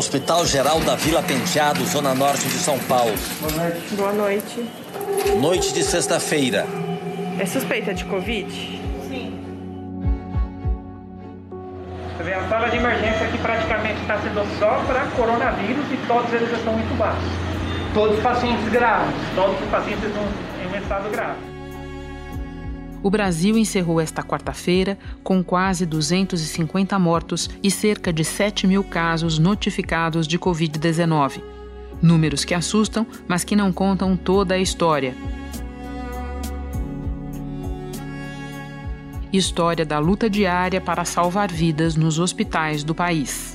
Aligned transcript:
Hospital 0.00 0.46
Geral 0.46 0.80
da 0.80 0.96
Vila 0.96 1.22
Penteado, 1.22 1.84
Zona 1.84 2.14
Norte 2.14 2.48
de 2.48 2.58
São 2.58 2.78
Paulo. 2.78 3.12
Boa 3.38 3.52
noite. 3.52 3.94
Boa 3.94 4.12
noite. 4.14 4.66
Noite 5.38 5.74
de 5.74 5.84
sexta-feira. 5.84 6.66
É 7.38 7.44
suspeita 7.44 7.92
de 7.92 8.06
Covid? 8.06 8.50
Sim. 8.50 9.38
Você 12.16 12.22
vê 12.22 12.32
a 12.32 12.48
sala 12.48 12.70
de 12.70 12.78
emergência 12.78 13.26
que 13.26 13.36
praticamente 13.36 14.00
está 14.00 14.18
sendo 14.22 14.58
só 14.58 14.82
para 14.86 15.04
coronavírus 15.14 15.84
e 15.92 15.98
todos 16.06 16.32
eles 16.32 16.50
estão 16.50 16.80
entubados. 16.80 17.22
Todos 17.92 18.16
os 18.16 18.22
pacientes 18.22 18.72
graves, 18.72 19.14
todos 19.34 19.60
os 19.60 19.68
pacientes 19.68 20.02
estão 20.02 20.22
em 20.64 20.74
um 20.74 20.82
estado 20.82 21.10
grave. 21.10 21.59
O 23.02 23.10
Brasil 23.10 23.56
encerrou 23.56 24.00
esta 24.00 24.22
quarta-feira 24.22 24.98
com 25.22 25.42
quase 25.42 25.86
250 25.86 26.98
mortos 26.98 27.48
e 27.62 27.70
cerca 27.70 28.12
de 28.12 28.24
7 28.24 28.66
mil 28.66 28.84
casos 28.84 29.38
notificados 29.38 30.26
de 30.26 30.38
Covid-19. 30.38 31.40
Números 32.02 32.44
que 32.44 32.54
assustam, 32.54 33.06
mas 33.26 33.42
que 33.42 33.56
não 33.56 33.72
contam 33.72 34.16
toda 34.16 34.54
a 34.54 34.58
história. 34.58 35.14
História 39.32 39.86
da 39.86 39.98
luta 39.98 40.28
diária 40.28 40.80
para 40.80 41.04
salvar 41.04 41.50
vidas 41.50 41.96
nos 41.96 42.18
hospitais 42.18 42.82
do 42.82 42.94
país. 42.94 43.49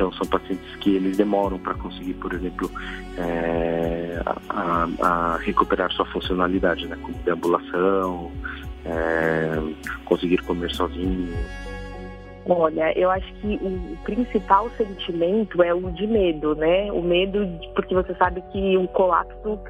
Então, 0.00 0.10
são 0.14 0.26
pacientes 0.26 0.76
que 0.76 0.96
eles 0.96 1.18
demoram 1.18 1.58
para 1.58 1.74
conseguir, 1.74 2.14
por 2.14 2.32
exemplo, 2.32 2.70
é, 3.18 4.18
a, 4.48 4.88
a, 4.98 5.36
recuperar 5.36 5.92
sua 5.92 6.06
funcionalidade, 6.06 6.86
né? 6.86 6.96
como 7.02 7.14
deambulação, 7.22 8.32
é, 8.86 9.58
conseguir 10.06 10.38
comer 10.38 10.70
sozinho. 10.70 11.36
Olha, 12.48 12.98
eu 12.98 13.10
acho 13.10 13.30
que 13.42 13.60
o 13.60 13.94
principal 14.04 14.70
sentimento 14.78 15.62
é 15.62 15.74
o 15.74 15.90
de 15.90 16.06
medo, 16.06 16.54
né? 16.54 16.90
O 16.90 17.02
medo 17.02 17.44
de, 17.44 17.68
porque 17.74 17.94
você 17.94 18.14
sabe 18.14 18.42
que 18.50 18.78
o 18.78 18.88
colapso 18.88 19.60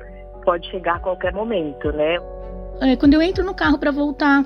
pode 0.44 0.70
chegar 0.70 0.94
a 0.94 1.00
qualquer 1.00 1.32
momento, 1.32 1.90
né? 1.90 2.18
É, 2.80 2.94
quando 2.94 3.14
eu 3.14 3.20
entro 3.20 3.44
no 3.44 3.52
carro 3.52 3.80
para 3.80 3.90
voltar 3.90 4.44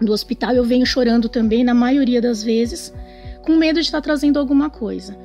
do 0.00 0.12
hospital, 0.12 0.52
eu 0.52 0.62
venho 0.62 0.86
chorando 0.86 1.28
também, 1.28 1.64
na 1.64 1.74
maioria 1.74 2.22
das 2.22 2.44
vezes, 2.44 2.94
com 3.42 3.56
medo 3.56 3.80
de 3.80 3.86
estar 3.86 4.00
trazendo 4.00 4.38
alguma 4.38 4.70
coisa. 4.70 5.16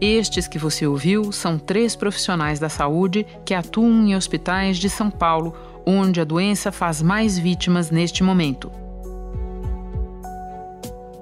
Estes 0.00 0.48
que 0.48 0.58
você 0.58 0.86
ouviu 0.86 1.30
são 1.30 1.58
três 1.58 1.94
profissionais 1.94 2.58
da 2.58 2.70
saúde 2.70 3.26
que 3.44 3.52
atuam 3.52 4.06
em 4.06 4.16
hospitais 4.16 4.78
de 4.78 4.88
São 4.88 5.10
Paulo, 5.10 5.54
onde 5.84 6.20
a 6.20 6.24
doença 6.24 6.72
faz 6.72 7.02
mais 7.02 7.38
vítimas 7.38 7.90
neste 7.90 8.22
momento. 8.22 8.72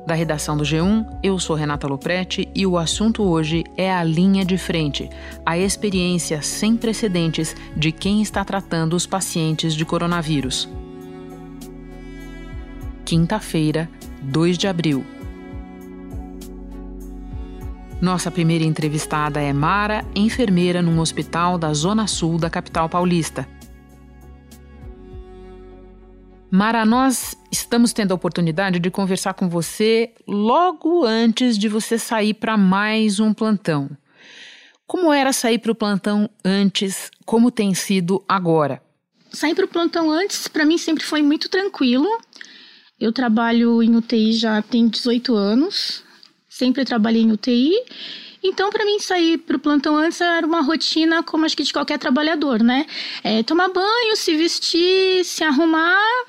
Da 0.06 0.14
redação 0.14 0.56
do 0.56 0.64
G1, 0.64 1.18
eu 1.22 1.38
sou 1.38 1.54
Renata 1.54 1.86
Loprete 1.86 2.48
e 2.54 2.64
o 2.66 2.78
assunto 2.78 3.22
hoje 3.24 3.62
é 3.76 3.92
a 3.92 4.02
linha 4.02 4.42
de 4.42 4.56
frente, 4.56 5.10
a 5.44 5.58
experiência 5.58 6.40
sem 6.40 6.78
precedentes 6.78 7.54
de 7.76 7.92
quem 7.92 8.22
está 8.22 8.42
tratando 8.42 8.94
os 8.94 9.06
pacientes 9.06 9.74
de 9.74 9.84
coronavírus. 9.84 10.66
Quinta-feira, 13.04 13.86
2 14.22 14.58
de 14.58 14.66
abril. 14.66 15.04
Nossa 18.00 18.30
primeira 18.30 18.64
entrevistada 18.64 19.40
é 19.40 19.52
Mara, 19.52 20.04
enfermeira 20.14 20.80
num 20.80 21.00
hospital 21.00 21.58
da 21.58 21.72
Zona 21.72 22.06
Sul 22.06 22.38
da 22.38 22.48
capital 22.48 22.88
paulista. 22.88 23.48
Mara, 26.50 26.86
nós 26.86 27.36
estamos 27.50 27.92
tendo 27.92 28.12
a 28.12 28.14
oportunidade 28.14 28.78
de 28.78 28.90
conversar 28.90 29.34
com 29.34 29.48
você 29.48 30.14
logo 30.26 31.04
antes 31.04 31.58
de 31.58 31.68
você 31.68 31.98
sair 31.98 32.34
para 32.34 32.56
mais 32.56 33.20
um 33.20 33.34
plantão. 33.34 33.90
Como 34.86 35.12
era 35.12 35.32
sair 35.32 35.58
para 35.58 35.72
o 35.72 35.74
plantão 35.74 36.30
antes? 36.42 37.10
Como 37.26 37.50
tem 37.50 37.74
sido 37.74 38.24
agora? 38.26 38.80
Sair 39.30 39.54
para 39.54 39.66
o 39.66 39.68
plantão 39.68 40.10
antes, 40.10 40.48
para 40.48 40.64
mim, 40.64 40.78
sempre 40.78 41.04
foi 41.04 41.20
muito 41.20 41.50
tranquilo. 41.50 42.08
Eu 43.00 43.12
trabalho 43.12 43.82
em 43.82 43.94
UTI 43.94 44.32
já 44.32 44.60
tem 44.60 44.88
18 44.88 45.34
anos, 45.34 46.02
sempre 46.48 46.84
trabalhei 46.84 47.22
em 47.22 47.32
UTI. 47.32 47.72
Então, 48.42 48.70
para 48.70 48.84
mim, 48.84 48.98
sair 48.98 49.38
para 49.38 49.56
o 49.56 49.60
plantão 49.60 49.96
antes 49.96 50.20
era 50.20 50.46
uma 50.46 50.60
rotina 50.60 51.22
como 51.22 51.44
acho 51.44 51.56
que 51.56 51.62
de 51.62 51.72
qualquer 51.72 51.98
trabalhador, 51.98 52.62
né? 52.62 52.86
É, 53.22 53.42
tomar 53.42 53.68
banho, 53.68 54.16
se 54.16 54.36
vestir, 54.36 55.24
se 55.24 55.44
arrumar 55.44 56.24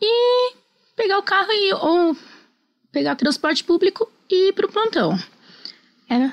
e 0.00 0.52
pegar 0.96 1.18
o 1.18 1.22
carro 1.22 1.52
e, 1.52 1.72
ou 1.74 2.16
pegar 2.90 3.16
transporte 3.16 3.64
público 3.64 4.10
e 4.30 4.48
ir 4.48 4.52
para 4.52 4.66
o 4.66 4.72
plantão. 4.72 5.18
É. 6.08 6.30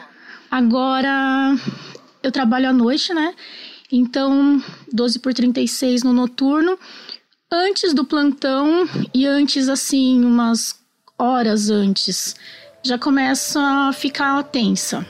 Agora, 0.51 1.55
eu 2.21 2.31
trabalho 2.31 2.69
à 2.69 2.73
noite, 2.73 3.13
né? 3.13 3.33
Então, 3.91 4.61
12 4.91 5.19
por 5.19 5.33
36 5.33 6.03
no 6.03 6.13
noturno. 6.13 6.77
Antes 7.51 7.95
do 7.95 8.05
plantão 8.05 8.87
e 9.11 9.25
antes, 9.25 9.69
assim, 9.69 10.23
umas 10.23 10.79
horas 11.17 11.71
antes, 11.71 12.35
já 12.83 12.95
começa 12.95 13.59
a 13.59 13.91
ficar 13.91 14.43
tensa. 14.43 15.03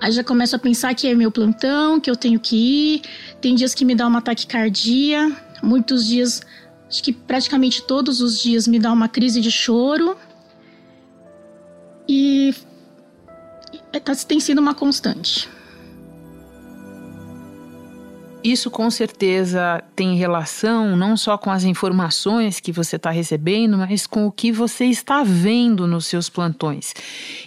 Aí 0.00 0.10
já 0.10 0.24
começo 0.24 0.56
a 0.56 0.58
pensar 0.58 0.94
que 0.94 1.06
é 1.06 1.14
meu 1.14 1.30
plantão, 1.30 2.00
que 2.00 2.10
eu 2.10 2.16
tenho 2.16 2.40
que 2.40 2.56
ir. 2.56 3.02
Tem 3.38 3.54
dias 3.54 3.74
que 3.74 3.84
me 3.84 3.94
dá 3.94 4.06
uma 4.06 4.22
taquicardia, 4.22 5.30
muitos 5.62 6.06
dias, 6.06 6.40
acho 6.88 7.02
que 7.02 7.12
praticamente 7.12 7.82
todos 7.82 8.22
os 8.22 8.40
dias 8.40 8.66
me 8.66 8.78
dá 8.78 8.90
uma 8.90 9.10
crise 9.10 9.42
de 9.42 9.50
choro. 9.50 10.16
E 12.08 12.54
tá, 14.02 14.14
tem 14.26 14.40
sido 14.40 14.58
uma 14.58 14.74
constante. 14.74 15.50
Isso 18.44 18.72
com 18.72 18.90
certeza 18.90 19.84
tem 19.94 20.16
relação 20.16 20.96
não 20.96 21.16
só 21.16 21.38
com 21.38 21.48
as 21.48 21.62
informações 21.62 22.58
que 22.58 22.72
você 22.72 22.96
está 22.96 23.10
recebendo, 23.10 23.78
mas 23.78 24.04
com 24.04 24.26
o 24.26 24.32
que 24.32 24.50
você 24.50 24.86
está 24.86 25.22
vendo 25.22 25.86
nos 25.86 26.06
seus 26.06 26.28
plantões. 26.28 26.92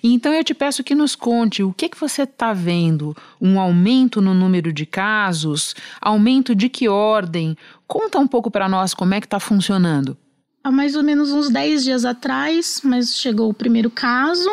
Então 0.01 0.31
eu 0.31 0.41
te 0.41 0.53
peço 0.53 0.85
que 0.85 0.95
nos 0.95 1.13
conte 1.13 1.61
o 1.61 1.73
que, 1.73 1.89
que 1.89 1.99
você 1.99 2.23
está 2.23 2.53
vendo: 2.53 3.15
um 3.41 3.59
aumento 3.59 4.21
no 4.21 4.33
número 4.33 4.71
de 4.71 4.85
casos, 4.85 5.75
aumento 5.99 6.55
de 6.55 6.69
que 6.69 6.87
ordem? 6.87 7.57
Conta 7.85 8.17
um 8.17 8.27
pouco 8.27 8.49
para 8.49 8.69
nós 8.69 8.93
como 8.93 9.13
é 9.13 9.19
que 9.19 9.27
está 9.27 9.39
funcionando. 9.39 10.17
Há 10.63 10.71
mais 10.71 10.95
ou 10.95 11.03
menos 11.03 11.31
uns 11.31 11.49
10 11.49 11.83
dias 11.83 12.05
atrás, 12.05 12.81
mas 12.83 13.17
chegou 13.17 13.49
o 13.49 13.53
primeiro 13.53 13.89
caso. 13.89 14.49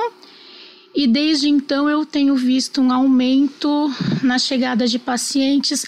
E 0.94 1.06
desde 1.06 1.48
então 1.48 1.88
eu 1.88 2.04
tenho 2.04 2.34
visto 2.34 2.81
um 2.81 2.92
aumento 2.92 3.91
na 4.22 4.38
chegada 4.38 4.86
de 4.86 4.98
pacientes 4.98 5.86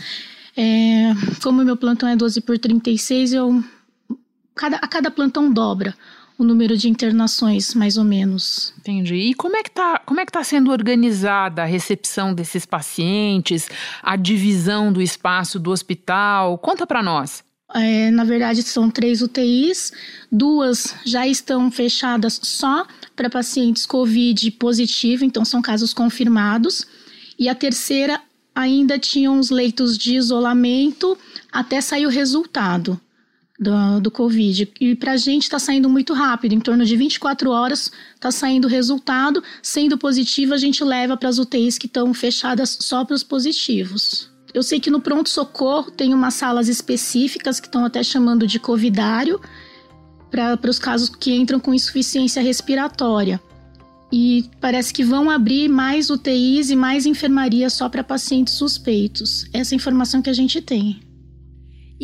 é, 0.57 1.13
como 1.43 1.65
meu 1.65 1.77
plantão 1.77 2.09
é 2.09 2.17
12 2.17 2.41
por 2.41 2.59
36, 2.59 3.33
eu, 3.33 3.65
cada, 4.55 4.77
a 4.77 4.89
cada 4.89 5.11
plantão 5.11 5.53
dobra 5.53 5.95
o 6.37 6.45
número 6.45 6.77
de 6.77 6.89
internações, 6.89 7.75
mais 7.75 7.97
ou 7.97 8.05
menos. 8.05 8.75
Entendi. 8.79 9.15
E 9.15 9.35
como 9.35 9.57
é 9.57 9.63
que 9.63 9.69
está 9.69 10.01
como 10.01 10.21
é 10.21 10.27
que 10.27 10.33
tá 10.33 10.43
sendo 10.43 10.71
organizada 10.71 11.63
a 11.63 11.67
recepção 11.67 12.35
desses 12.35 12.67
pacientes, 12.67 13.69
a 14.03 14.17
divisão 14.17 14.93
do 14.93 15.01
espaço 15.01 15.59
do 15.59 15.71
hospital? 15.71 16.59
Conta 16.59 16.87
para 16.87 17.03
nós. 17.03 17.45
É, 17.73 18.11
na 18.11 18.25
verdade, 18.25 18.63
são 18.63 18.91
três 18.91 19.21
UTIs, 19.21 19.93
duas 20.31 20.95
já 21.05 21.27
estão 21.27 21.71
fechadas 21.71 22.39
só 22.43 22.87
para 23.17 23.31
pacientes 23.31 23.85
COVID 23.87 24.51
positivo, 24.53 25.25
então 25.25 25.45
são 25.45 25.61
casos 25.61 25.93
confirmados, 25.93 26.87
e 27.37 27.49
a 27.49 27.55
terceira 27.55 28.21
ainda 28.55 28.99
tinham 28.99 29.39
os 29.39 29.51
leitos 29.51 29.99
de 29.99 30.17
isolamento 30.17 31.19
até 31.51 31.81
sair 31.81 32.07
o 32.07 32.11
resultado 32.11 33.01
do, 33.59 34.01
do 34.01 34.11
Covid. 34.11 34.73
E 34.81 34.95
para 34.95 35.13
a 35.13 35.17
gente 35.17 35.43
está 35.43 35.59
saindo 35.59 35.89
muito 35.89 36.13
rápido, 36.13 36.55
em 36.55 36.61
torno 36.61 36.85
de 36.85 36.97
24 36.97 37.51
horas 37.51 37.91
está 38.15 38.31
saindo 38.31 38.67
o 38.67 38.71
resultado. 38.71 39.43
Sendo 39.63 39.99
positivo, 39.99 40.55
a 40.55 40.59
gente 40.59 40.85
leva 40.85 41.17
para 41.17 41.29
as 41.29 41.39
UTIs 41.39 41.79
que 41.79 41.87
estão 41.87 42.13
fechadas 42.15 42.77
só 42.81 43.05
para 43.05 43.15
os 43.15 43.23
positivos. 43.23 44.31
Eu 44.53 44.63
sei 44.63 44.79
que 44.79 44.91
no 44.91 45.01
pronto-socorro 45.01 45.91
tem 45.91 46.15
umas 46.15 46.35
salas 46.35 46.69
específicas 46.69 47.59
que 47.59 47.67
estão 47.67 47.85
até 47.85 48.03
chamando 48.05 48.47
de 48.47 48.61
covidário 48.61 49.41
para 50.31 50.71
os 50.71 50.79
casos 50.79 51.09
que 51.09 51.33
entram 51.33 51.59
com 51.59 51.75
insuficiência 51.75 52.41
respiratória 52.41 53.41
e 54.13 54.49
parece 54.61 54.93
que 54.93 55.05
vão 55.05 55.31
abrir 55.31 55.69
mais 55.69 56.11
UTIs 56.11 56.71
e 56.71 56.77
mais 56.77 57.07
enfermaria 57.07 57.69
só 57.69 57.89
para 57.89 58.05
pacientes 58.05 58.55
suspeitos. 58.55 59.47
Essa 59.53 59.75
é 59.75 59.77
informação 59.77 60.23
que 60.23 60.31
a 60.31 60.35
gente 60.35 60.61
tem. 60.61 61.01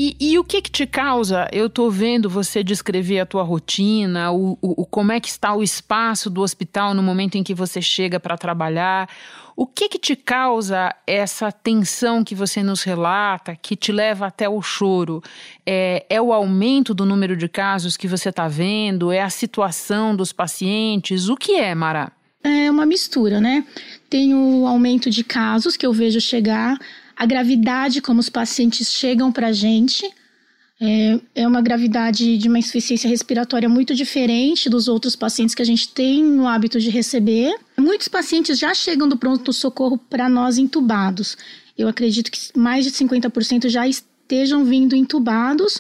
E, 0.02 0.17
e, 0.19 0.38
o 0.38 0.44
que 0.44 0.62
que 0.62 0.70
te 0.70 0.87
causa? 0.87 1.47
Eu 1.52 1.67
estou 1.67 1.91
vendo 1.91 2.31
você 2.31 2.64
descrever 2.64 3.20
a 3.20 3.26
tua 3.26 3.43
rotina, 3.43 4.32
o, 4.32 4.56
o, 4.62 4.87
como 4.87 5.12
é 5.12 5.20
que 5.20 5.29
está 5.29 5.55
o 5.55 5.62
espaço 5.62 6.31
do 6.31 6.41
hospital 6.41 6.94
no 6.94 7.02
momento 7.02 7.37
em 7.37 7.43
que 7.43 7.52
você 7.52 7.82
chega 7.82 8.19
para 8.19 8.38
trabalhar. 8.38 9.11
O 9.55 9.67
que 9.67 9.91
que 9.91 9.99
te 9.99 10.17
causa 10.17 10.97
essa 11.06 11.52
tensão 11.52 12.25
que 12.25 12.35
você 12.35 12.62
nos 12.62 12.82
relata, 12.82 13.55
que 13.55 13.76
te 13.76 13.93
leva 13.93 14.26
até 14.26 14.49
o 14.49 14.62
choro? 14.62 15.23
É, 15.67 16.06
é 16.08 16.19
o 16.19 16.32
aumento 16.32 16.94
do 16.94 17.05
número 17.05 17.37
de 17.37 17.47
casos 17.47 17.94
que 17.94 18.08
você 18.08 18.31
está 18.31 18.49
vendo? 18.49 19.12
É 19.12 19.20
a 19.20 19.29
situação 19.29 20.17
dos 20.17 20.32
pacientes? 20.32 21.29
O 21.29 21.37
que 21.37 21.56
é, 21.56 21.75
Mara? 21.75 22.11
É 22.43 22.70
uma 22.70 22.87
mistura, 22.87 23.38
né? 23.38 23.67
Tem 24.08 24.35
o 24.35 24.67
aumento 24.67 25.11
de 25.11 25.23
casos 25.23 25.76
que 25.76 25.85
eu 25.85 25.93
vejo 25.93 26.23
chegar, 26.23 26.79
a 27.21 27.27
gravidade 27.27 28.01
como 28.01 28.19
os 28.19 28.31
pacientes 28.31 28.91
chegam 28.91 29.31
para 29.31 29.49
a 29.49 29.53
gente. 29.53 30.11
É, 30.81 31.21
é 31.35 31.47
uma 31.47 31.61
gravidade 31.61 32.39
de 32.39 32.49
uma 32.49 32.59
insuficiência 32.59 33.11
respiratória 33.11 33.69
muito 33.69 33.95
diferente 33.95 34.71
dos 34.71 34.89
outros 34.89 35.15
pacientes 35.15 35.55
que 35.55 35.61
a 35.61 35.67
gente 35.67 35.91
tem 35.91 36.25
no 36.25 36.49
hábito 36.49 36.81
de 36.81 36.89
receber. 36.89 37.55
Muitos 37.79 38.09
pacientes 38.09 38.59
já 38.59 38.73
chegam 38.73 39.07
do 39.07 39.19
pronto-socorro 39.19 39.99
para 39.99 40.31
nós 40.31 40.57
entubados. 40.57 41.37
Eu 41.77 41.89
acredito 41.89 42.33
que 42.33 42.59
mais 42.59 42.87
de 42.87 42.91
50% 42.91 43.69
já 43.69 43.87
estejam 43.87 44.65
vindo 44.65 44.97
entubados. 44.97 45.79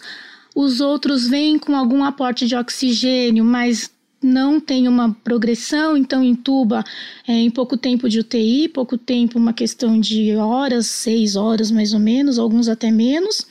Os 0.54 0.82
outros 0.82 1.26
vêm 1.26 1.58
com 1.58 1.74
algum 1.74 2.04
aporte 2.04 2.46
de 2.46 2.54
oxigênio, 2.54 3.46
mas 3.46 3.90
não 4.22 4.60
tem 4.60 4.86
uma 4.86 5.12
progressão, 5.24 5.96
então 5.96 6.22
entuba 6.22 6.84
é, 7.26 7.32
em 7.32 7.50
pouco 7.50 7.76
tempo 7.76 8.08
de 8.08 8.20
UTI, 8.20 8.68
pouco 8.68 8.98
tempo, 8.98 9.38
uma 9.38 9.52
questão 9.52 9.98
de 9.98 10.34
horas, 10.36 10.86
seis 10.86 11.36
horas 11.36 11.70
mais 11.70 11.94
ou 11.94 12.00
menos, 12.00 12.38
alguns 12.38 12.68
até 12.68 12.90
menos. 12.90 13.46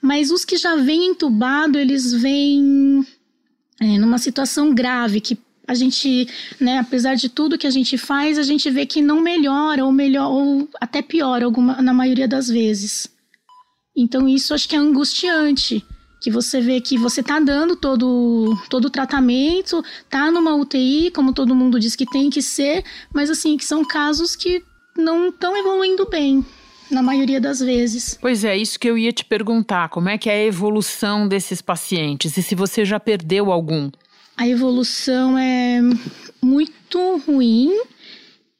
Mas 0.00 0.30
os 0.30 0.44
que 0.44 0.56
já 0.56 0.76
vêm 0.76 1.06
entubado, 1.06 1.78
eles 1.78 2.12
vêm 2.12 3.06
é, 3.80 3.98
numa 3.98 4.18
situação 4.18 4.74
grave, 4.74 5.20
que 5.20 5.38
a 5.66 5.74
gente, 5.74 6.28
né, 6.58 6.78
apesar 6.78 7.14
de 7.14 7.28
tudo 7.28 7.56
que 7.56 7.66
a 7.66 7.70
gente 7.70 7.96
faz, 7.96 8.38
a 8.38 8.42
gente 8.42 8.68
vê 8.70 8.84
que 8.84 9.00
não 9.00 9.20
melhora, 9.20 9.84
ou 9.84 9.92
melhor, 9.92 10.30
ou 10.30 10.68
até 10.80 11.00
piora 11.00 11.44
alguma, 11.44 11.80
na 11.80 11.94
maioria 11.94 12.26
das 12.26 12.48
vezes. 12.48 13.08
Então 13.96 14.28
isso 14.28 14.52
acho 14.52 14.68
que 14.68 14.76
é 14.76 14.78
angustiante 14.78 15.84
que 16.20 16.30
você 16.30 16.60
vê 16.60 16.80
que 16.80 16.98
você 16.98 17.20
está 17.22 17.40
dando 17.40 17.74
todo, 17.74 18.56
todo 18.68 18.84
o 18.84 18.90
tratamento, 18.90 19.82
tá 20.08 20.30
numa 20.30 20.54
UTI, 20.54 21.10
como 21.10 21.32
todo 21.32 21.54
mundo 21.54 21.80
diz 21.80 21.96
que 21.96 22.04
tem 22.04 22.28
que 22.28 22.42
ser, 22.42 22.84
mas 23.12 23.30
assim, 23.30 23.56
que 23.56 23.64
são 23.64 23.84
casos 23.84 24.36
que 24.36 24.62
não 24.96 25.28
estão 25.28 25.56
evoluindo 25.56 26.06
bem. 26.08 26.44
Na 26.90 27.04
maioria 27.04 27.40
das 27.40 27.60
vezes. 27.60 28.18
Pois 28.20 28.42
é, 28.42 28.56
isso 28.56 28.76
que 28.76 28.90
eu 28.90 28.98
ia 28.98 29.12
te 29.12 29.24
perguntar. 29.24 29.88
Como 29.90 30.08
é 30.08 30.18
que 30.18 30.28
é 30.28 30.32
a 30.32 30.44
evolução 30.44 31.28
desses 31.28 31.62
pacientes? 31.62 32.36
E 32.36 32.42
se 32.42 32.56
você 32.56 32.84
já 32.84 32.98
perdeu 32.98 33.52
algum? 33.52 33.92
A 34.36 34.48
evolução 34.48 35.38
é 35.38 35.80
muito 36.42 37.22
ruim. 37.24 37.78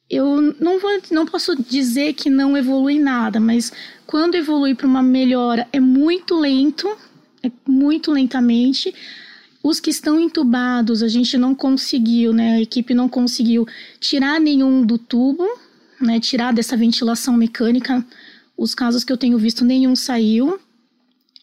Eu 0.08 0.54
não, 0.60 0.78
vou, 0.78 0.90
não 1.10 1.26
posso 1.26 1.60
dizer 1.60 2.12
que 2.12 2.30
não 2.30 2.56
evolui 2.56 3.00
nada, 3.00 3.40
mas 3.40 3.72
quando 4.06 4.36
evolui 4.36 4.76
para 4.76 4.86
uma 4.86 5.02
melhora 5.02 5.66
é 5.72 5.80
muito 5.80 6.38
lento 6.38 6.88
muito 7.80 8.12
lentamente. 8.12 8.94
Os 9.62 9.80
que 9.80 9.90
estão 9.90 10.20
entubados, 10.20 11.02
a 11.02 11.08
gente 11.08 11.36
não 11.38 11.54
conseguiu, 11.54 12.32
né? 12.32 12.56
A 12.56 12.60
equipe 12.60 12.94
não 12.94 13.08
conseguiu 13.08 13.66
tirar 13.98 14.38
nenhum 14.38 14.84
do 14.84 14.98
tubo, 14.98 15.46
né? 16.00 16.20
Tirar 16.20 16.52
dessa 16.52 16.76
ventilação 16.76 17.36
mecânica. 17.36 18.04
Os 18.56 18.74
casos 18.74 19.02
que 19.02 19.12
eu 19.12 19.16
tenho 19.16 19.38
visto, 19.38 19.64
nenhum 19.64 19.96
saiu. 19.96 20.58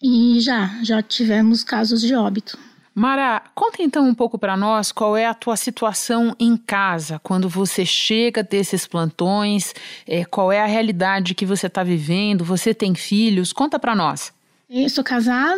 E 0.02 0.40
já, 0.40 0.80
já 0.84 1.02
tivemos 1.02 1.64
casos 1.64 2.02
de 2.02 2.14
óbito. 2.14 2.58
Mara, 2.94 3.44
conta 3.54 3.84
então 3.84 4.08
um 4.08 4.14
pouco 4.14 4.40
para 4.40 4.58
nós 4.58 4.92
qual 4.92 5.16
é 5.16 5.28
a 5.28 5.34
tua 5.34 5.56
situação 5.56 6.36
em 6.40 6.58
casa, 6.58 7.20
quando 7.20 7.48
você 7.48 7.86
chega 7.86 8.42
desses 8.42 8.88
plantões, 8.88 9.72
é, 10.08 10.26
qual 10.26 10.52
é 10.52 10.60
a 10.60 10.66
realidade 10.66 11.36
que 11.36 11.46
você 11.46 11.68
está 11.68 11.84
vivendo, 11.84 12.44
você 12.44 12.74
tem 12.74 12.96
filhos, 12.96 13.54
conta 13.54 13.78
para 13.78 13.96
nós. 13.96 14.34
Eu 14.70 14.90
sou 14.90 15.02
casada, 15.02 15.58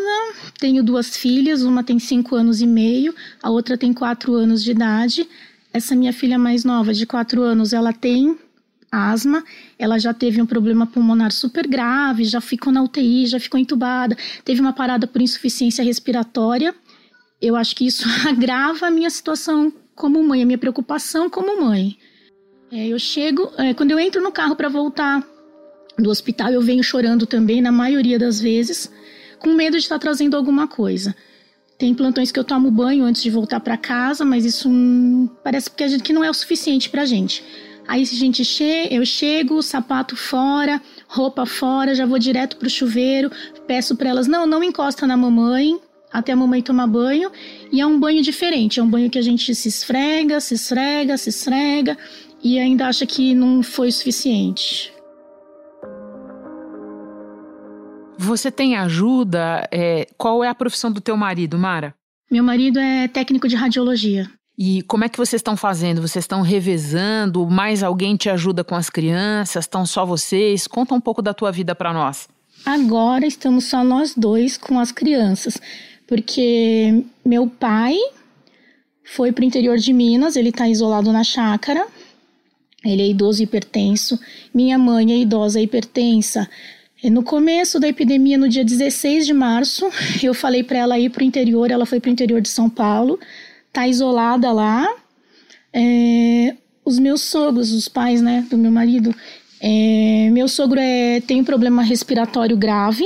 tenho 0.60 0.84
duas 0.84 1.18
filhas, 1.18 1.64
uma 1.64 1.84
tem 1.84 1.98
cinco 1.98 2.36
anos 2.36 2.62
e 2.62 2.68
meio, 2.68 3.16
a 3.42 3.50
outra 3.50 3.76
tem 3.76 3.92
quatro 3.92 4.36
anos 4.36 4.64
de 4.64 4.70
idade. 4.70 5.28
Essa 5.74 5.96
minha 5.96 6.14
filha 6.14 6.38
mais 6.38 6.64
nova, 6.64 6.94
de 6.94 7.08
quatro 7.08 7.42
anos, 7.42 7.74
ela 7.74 7.92
tem 7.92 8.38
asma, 8.92 9.44
ela 9.80 9.98
já 9.98 10.14
teve 10.14 10.40
um 10.40 10.46
problema 10.46 10.86
pulmonar 10.86 11.32
super 11.32 11.66
grave, 11.66 12.24
já 12.24 12.40
ficou 12.40 12.72
na 12.72 12.84
UTI, 12.84 13.26
já 13.26 13.40
ficou 13.40 13.60
entubada, 13.60 14.16
teve 14.46 14.62
uma 14.62 14.74
parada 14.74 15.08
por 15.08 15.24
insuficiência 15.24 15.84
respiratória. 15.84 16.76
Eu 17.42 17.56
acho 17.56 17.76
que 17.76 17.88
isso 17.88 18.08
agrava 18.30 18.88
a 18.88 18.92
minha 18.92 19.10
situação 19.10 19.74
como 19.96 20.22
mãe, 20.22 20.44
a 20.44 20.46
minha 20.46 20.58
preocupação 20.58 21.32
como 21.32 21.60
mãe. 21.60 21.98
É, 22.72 22.88
eu 22.88 23.00
chego, 23.00 23.52
é, 23.58 23.74
quando 23.74 23.90
eu 23.90 24.00
entro 24.00 24.22
no 24.22 24.32
carro 24.32 24.56
para 24.56 24.70
voltar 24.70 25.28
do 26.02 26.10
hospital, 26.10 26.52
eu 26.52 26.62
venho 26.62 26.84
chorando 26.84 27.26
também, 27.26 27.62
na 27.62 27.72
maioria 27.72 28.18
das 28.18 28.40
vezes, 28.40 28.92
com 29.40 29.54
medo 29.54 29.78
de 29.78 29.84
estar 29.84 30.00
trazendo 30.00 30.36
alguma 30.36 30.68
coisa. 30.68 31.16
Tem 31.78 31.94
plantões 31.94 32.32
que 32.32 32.40
eu 32.40 32.44
tomo 32.44 32.70
banho 32.70 33.06
antes 33.06 33.22
de 33.22 33.30
voltar 33.30 33.60
para 33.62 33.78
casa, 33.78 34.26
mas 34.26 34.44
isso 34.44 34.70
hum, 34.70 35.30
parece 35.44 35.70
que, 35.72 35.84
a 35.84 35.88
gente, 35.88 36.04
que 36.04 36.12
não 36.12 36.24
é 36.24 36.30
o 36.30 36.34
suficiente 36.34 36.90
para 36.90 37.06
gente. 37.06 37.44
Aí 37.88 38.04
a 38.04 38.06
gente 38.06 38.46
che 38.46 38.88
eu 38.92 39.04
chego, 39.04 39.64
sapato 39.64 40.16
fora, 40.16 40.80
roupa 41.08 41.46
fora, 41.46 41.96
já 41.96 42.06
vou 42.06 42.20
direto 42.20 42.58
pro 42.58 42.70
chuveiro, 42.70 43.32
peço 43.66 43.96
para 43.96 44.10
elas, 44.10 44.28
não, 44.28 44.46
não 44.46 44.64
encosta 44.64 45.08
na 45.08 45.18
mamãe, 45.18 45.80
até 46.12 46.32
a 46.32 46.36
mamãe 46.36 46.62
tomar 46.62 46.86
banho, 46.86 47.32
e 47.72 47.82
é 47.82 47.86
um 47.86 48.00
banho 48.00 48.22
diferente, 48.22 48.80
é 48.80 48.84
um 48.84 48.90
banho 48.90 49.10
que 49.10 49.18
a 49.18 49.24
gente 49.24 49.56
se 49.56 49.70
esfrega, 49.70 50.40
se 50.40 50.54
esfrega, 50.54 51.18
se 51.18 51.30
esfrega, 51.30 51.98
e 52.44 52.60
ainda 52.60 52.88
acha 52.88 53.06
que 53.06 53.34
não 53.34 53.64
foi 53.64 53.92
suficiente. 53.92 54.94
Você 58.22 58.52
tem 58.52 58.76
ajuda? 58.76 59.66
É, 59.72 60.06
qual 60.18 60.44
é 60.44 60.50
a 60.50 60.54
profissão 60.54 60.92
do 60.92 61.00
teu 61.00 61.16
marido, 61.16 61.58
Mara? 61.58 61.96
Meu 62.30 62.44
marido 62.44 62.78
é 62.78 63.08
técnico 63.08 63.48
de 63.48 63.56
radiologia. 63.56 64.30
E 64.58 64.82
como 64.84 65.06
é 65.06 65.10
que 65.10 65.18
vocês 65.18 65.40
estão 65.40 65.56
fazendo? 65.56 66.02
Vocês 66.02 66.26
estão 66.26 66.42
revezando? 66.42 67.50
Mais 67.50 67.82
alguém 67.82 68.18
te 68.18 68.30
ajuda 68.30 68.62
com 68.62 68.76
as 68.76 68.90
crianças? 68.90 69.64
Estão 69.64 69.86
só 69.86 70.06
vocês? 70.06 70.68
Conta 70.68 70.94
um 70.94 71.00
pouco 71.00 71.22
da 71.22 71.34
tua 71.34 71.50
vida 71.50 71.74
para 71.74 71.94
nós. 71.94 72.28
Agora 72.66 73.26
estamos 73.26 73.64
só 73.64 73.86
nós 73.86 74.14
dois 74.14 74.58
com 74.58 74.78
as 74.78 74.92
crianças, 74.92 75.58
porque 76.06 77.06
meu 77.24 77.48
pai 77.48 77.96
foi 79.06 79.32
para 79.32 79.44
o 79.44 79.46
interior 79.46 79.78
de 79.78 79.94
Minas, 79.94 80.36
ele 80.36 80.50
está 80.50 80.68
isolado 80.68 81.14
na 81.14 81.24
chácara, 81.24 81.88
ele 82.84 83.02
é 83.02 83.08
idoso 83.08 83.42
e 83.42 83.46
hipertenso. 83.46 84.20
Minha 84.54 84.78
mãe 84.78 85.10
é 85.14 85.18
idosa 85.18 85.62
e 85.62 85.64
hipertensa, 85.64 86.50
no 87.04 87.24
começo 87.24 87.80
da 87.80 87.88
epidemia, 87.88 88.38
no 88.38 88.50
dia 88.50 88.66
16 88.66 89.26
de 89.26 89.34
março, 89.34 89.90
eu 90.22 90.34
falei 90.34 90.64
para 90.64 90.80
ela 90.80 91.00
ir 91.00 91.10
para 91.10 91.22
o 91.22 91.26
interior, 91.26 91.72
ela 91.72 91.86
foi 91.86 92.00
para 92.00 92.10
o 92.10 92.12
interior 92.12 92.42
de 92.42 92.50
São 92.50 92.70
Paulo, 92.70 93.20
tá 93.72 93.88
isolada 93.88 94.52
lá. 94.52 94.88
É, 95.72 96.56
os 96.84 97.00
meus 97.00 97.22
sogros, 97.22 97.72
os 97.72 97.88
pais 97.88 98.22
né, 98.22 98.46
do 98.50 98.58
meu 98.58 98.72
marido, 98.72 99.16
é, 99.62 100.30
meu 100.32 100.48
sogro 100.48 100.80
é, 100.80 101.22
tem 101.22 101.42
um 101.42 101.44
problema 101.44 101.84
respiratório 101.84 102.58
grave, 102.58 103.06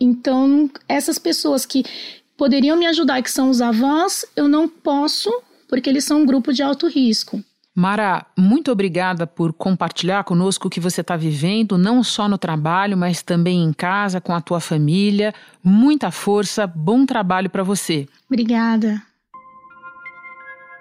então 0.00 0.68
essas 0.88 1.18
pessoas 1.18 1.64
que 1.64 1.84
poderiam 2.36 2.76
me 2.76 2.86
ajudar, 2.86 3.22
que 3.22 3.30
são 3.30 3.48
os 3.48 3.62
avós, 3.62 4.24
eu 4.34 4.48
não 4.48 4.68
posso, 4.68 5.30
porque 5.68 5.88
eles 5.88 6.04
são 6.04 6.22
um 6.22 6.26
grupo 6.26 6.52
de 6.52 6.62
alto 6.62 6.88
risco. 6.88 7.42
Mara, 7.74 8.26
muito 8.36 8.70
obrigada 8.70 9.26
por 9.26 9.50
compartilhar 9.50 10.24
conosco 10.24 10.68
o 10.68 10.70
que 10.70 10.78
você 10.78 11.00
está 11.00 11.16
vivendo, 11.16 11.78
não 11.78 12.02
só 12.02 12.28
no 12.28 12.36
trabalho, 12.36 12.98
mas 12.98 13.22
também 13.22 13.62
em 13.62 13.72
casa, 13.72 14.20
com 14.20 14.34
a 14.34 14.42
tua 14.42 14.60
família. 14.60 15.32
Muita 15.64 16.10
força, 16.10 16.66
bom 16.66 17.06
trabalho 17.06 17.48
para 17.48 17.62
você. 17.62 18.06
Obrigada. 18.28 19.02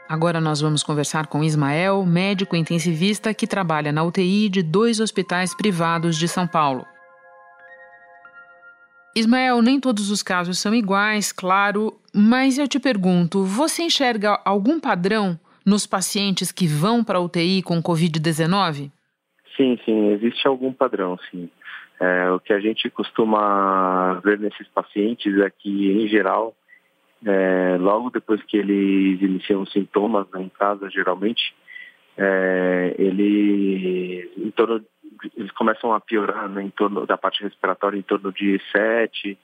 Agora 0.10 0.42
nós 0.42 0.60
vamos 0.60 0.84
conversar 0.84 1.28
com 1.28 1.42
Ismael, 1.42 2.06
médico 2.06 2.58
intensivista 2.58 3.34
que 3.34 3.48
trabalha 3.48 3.94
na 3.94 4.04
UTI 4.04 4.50
de 4.50 4.62
dois 4.62 5.00
hospitais 5.00 5.56
privados 5.56 6.18
de 6.18 6.28
São 6.28 6.46
Paulo. 6.46 6.86
Ismael, 9.16 9.62
nem 9.62 9.80
todos 9.80 10.12
os 10.12 10.22
casos 10.22 10.60
são 10.60 10.76
iguais, 10.76 11.32
claro, 11.32 11.98
mas 12.14 12.58
eu 12.58 12.68
te 12.68 12.78
pergunto: 12.80 13.46
você 13.46 13.84
enxerga 13.84 14.38
algum 14.44 14.78
padrão 14.78 15.40
nos 15.66 15.86
pacientes 15.86 16.52
que 16.52 16.68
vão 16.68 17.04
para 17.04 17.18
a 17.18 17.22
UTI 17.22 17.62
com 17.62 17.82
Covid-19? 17.82 18.92
Sim, 19.56 19.78
sim, 19.86 20.10
existe 20.12 20.48
algum 20.48 20.74
padrão, 20.74 21.18
sim. 21.30 21.50
É, 22.00 22.32
o 22.32 22.40
que 22.40 22.52
a 22.52 22.60
gente 22.60 22.90
costuma 22.90 24.20
ver 24.24 24.40
nesses 24.40 24.68
pacientes 24.70 25.38
é 25.40 25.50
que, 25.50 25.92
em 25.92 26.08
geral, 26.08 26.56
é, 27.24 27.78
logo 27.80 28.10
depois 28.10 28.42
que 28.44 28.58
eles 28.58 29.22
iniciam 29.22 29.62
os 29.62 29.72
sintomas 29.72 30.26
né, 30.34 30.42
em 30.42 30.50
casa, 30.50 30.90
geralmente, 30.90 31.54
é, 32.18 32.96
ele, 32.98 34.32
em 34.36 34.50
torno, 34.52 34.84
eles 35.38 35.52
começam 35.52 35.94
a 35.94 36.00
piorar 36.00 36.50
né, 36.50 36.64
em 36.64 36.72
torno 36.72 37.06
da 37.06 37.18
parte 37.18 37.44
respiratória 37.44 37.98
em 37.98 38.02
torno 38.02 38.32
de 38.32 38.60
7 38.72 39.38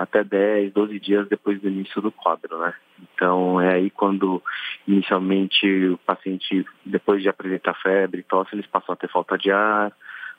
até 0.00 0.24
10, 0.24 0.72
12 0.72 0.98
dias 0.98 1.28
depois 1.28 1.60
do 1.60 1.68
início 1.68 2.00
do 2.00 2.10
quadro, 2.10 2.56
né? 2.58 2.72
Então 3.02 3.60
é 3.60 3.74
aí 3.74 3.90
quando 3.90 4.42
inicialmente 4.88 5.66
o 5.88 5.98
paciente, 5.98 6.64
depois 6.86 7.22
de 7.22 7.28
apresentar 7.28 7.74
febre 7.74 8.20
e 8.20 8.24
tosse, 8.24 8.54
eles 8.54 8.66
passam 8.66 8.94
a 8.94 8.96
ter 8.96 9.10
falta 9.10 9.36
de 9.36 9.50
ar, 9.50 9.92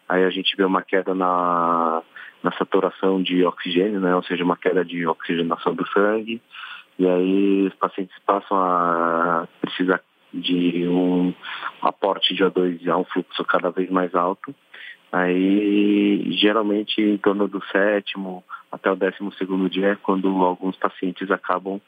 aí 0.09 0.25
a 0.25 0.31
gente 0.31 0.57
vê 0.57 0.63
uma 0.63 0.81
queda 0.81 1.13
na, 1.13 2.01
na 2.41 2.51
saturação 2.53 3.21
de 3.21 3.45
oxigênio, 3.45 3.99
né? 3.99 4.15
Ou 4.15 4.23
seja, 4.23 4.43
uma 4.43 4.57
queda 4.57 4.83
de 4.83 5.05
oxigenação 5.05 5.75
do 5.75 5.87
sangue, 5.89 6.41
e 6.97 7.07
aí 7.07 7.67
os 7.67 7.75
pacientes 7.75 8.17
passam 8.25 8.57
a 8.57 9.47
precisar 9.61 10.01
de 10.33 10.87
um 10.87 11.35
aporte 11.83 12.33
de 12.33 12.43
O2 12.43 12.87
a 12.87 12.97
um 12.97 13.03
fluxo 13.03 13.45
cada 13.45 13.69
vez 13.69 13.91
mais 13.91 14.15
alto. 14.15 14.55
Aí, 15.11 16.31
geralmente, 16.31 17.01
em 17.01 17.17
torno 17.17 17.47
do 17.47 17.61
sétimo 17.65 18.43
até 18.71 18.89
o 18.89 18.95
décimo 18.95 19.33
segundo 19.33 19.69
dia 19.69 19.89
é 19.89 19.95
quando 19.95 20.29
alguns 20.43 20.77
pacientes 20.77 21.29
acabam 21.29 21.81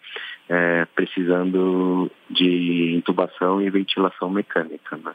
é, 0.49 0.83
precisando 0.93 2.11
de 2.29 2.93
intubação 2.95 3.61
e 3.61 3.69
ventilação 3.69 4.29
mecânica, 4.29 4.97
né? 4.97 5.13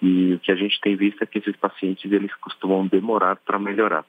E 0.00 0.34
o 0.34 0.38
que 0.38 0.52
a 0.52 0.54
gente 0.54 0.80
tem 0.80 0.94
visto 0.96 1.20
é 1.22 1.26
que 1.26 1.38
esses 1.38 1.56
pacientes, 1.56 2.10
eles 2.10 2.32
costumam 2.36 2.86
demorar 2.86 3.36
para 3.36 3.58
melhorar. 3.58 4.04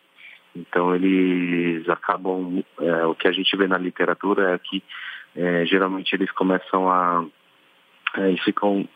Então, 0.55 0.95
eles 0.95 1.87
acabam, 1.89 2.63
é, 2.79 3.05
o 3.05 3.15
que 3.15 3.27
a 3.27 3.31
gente 3.31 3.57
vê 3.57 3.67
na 3.67 3.77
literatura 3.77 4.53
é 4.53 4.57
que 4.59 4.83
é, 5.35 5.65
geralmente 5.65 6.13
eles 6.13 6.31
começam 6.31 6.89
a, 6.89 7.25
é, 8.17 8.29
eles 8.29 8.43
ficam 8.43 8.87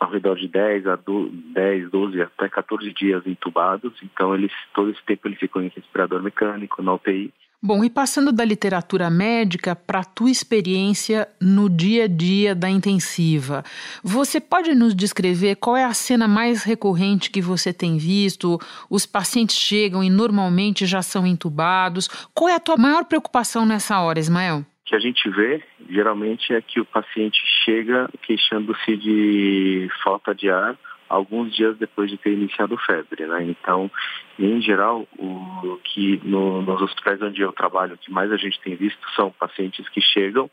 ao 0.00 0.10
redor 0.10 0.36
de 0.36 0.48
10 0.48 0.86
a 0.86 0.96
12, 0.96 1.30
10, 1.52 1.90
12 1.90 2.22
até 2.22 2.48
14 2.48 2.92
dias 2.94 3.22
entubados, 3.26 3.92
então 4.02 4.34
eles 4.34 4.50
todo 4.74 4.90
esse 4.90 5.02
tempo 5.04 5.28
eles 5.28 5.38
ficam 5.38 5.62
em 5.62 5.68
respirador 5.68 6.22
mecânico, 6.22 6.82
na 6.82 6.94
UTI. 6.94 7.32
Bom, 7.62 7.84
e 7.84 7.90
passando 7.90 8.32
da 8.32 8.42
literatura 8.42 9.10
médica 9.10 9.76
para 9.76 10.00
a 10.00 10.04
tua 10.04 10.30
experiência 10.30 11.28
no 11.38 11.68
dia 11.68 12.04
a 12.04 12.08
dia 12.08 12.54
da 12.54 12.70
intensiva, 12.70 13.62
você 14.02 14.40
pode 14.40 14.74
nos 14.74 14.94
descrever 14.94 15.56
qual 15.56 15.76
é 15.76 15.84
a 15.84 15.92
cena 15.92 16.26
mais 16.26 16.64
recorrente 16.64 17.30
que 17.30 17.42
você 17.42 17.70
tem 17.70 17.98
visto? 17.98 18.58
Os 18.88 19.04
pacientes 19.04 19.56
chegam 19.56 20.02
e 20.02 20.08
normalmente 20.08 20.86
já 20.86 21.02
são 21.02 21.26
entubados. 21.26 22.08
Qual 22.32 22.48
é 22.48 22.54
a 22.54 22.60
tua 22.60 22.78
maior 22.78 23.04
preocupação 23.04 23.66
nessa 23.66 24.00
hora, 24.00 24.18
Ismael? 24.18 24.64
Que 24.90 24.96
a 24.96 24.98
gente 24.98 25.30
vê 25.30 25.62
geralmente 25.88 26.52
é 26.52 26.60
que 26.60 26.80
o 26.80 26.84
paciente 26.84 27.40
chega 27.64 28.10
queixando-se 28.22 28.96
de 28.96 29.88
falta 30.02 30.34
de 30.34 30.50
ar 30.50 30.76
alguns 31.08 31.54
dias 31.54 31.78
depois 31.78 32.10
de 32.10 32.18
ter 32.18 32.32
iniciado 32.32 32.76
febre, 32.78 33.24
né? 33.24 33.44
Então, 33.44 33.88
em 34.36 34.60
geral, 34.60 35.06
o 35.16 35.78
que 35.84 36.20
no, 36.24 36.60
nos 36.62 36.82
hospitais 36.82 37.22
onde 37.22 37.40
eu 37.40 37.52
trabalho, 37.52 37.94
o 37.94 37.98
que 37.98 38.10
mais 38.10 38.32
a 38.32 38.36
gente 38.36 38.60
tem 38.62 38.74
visto 38.74 38.98
são 39.14 39.30
pacientes 39.30 39.88
que 39.90 40.00
chegam 40.00 40.50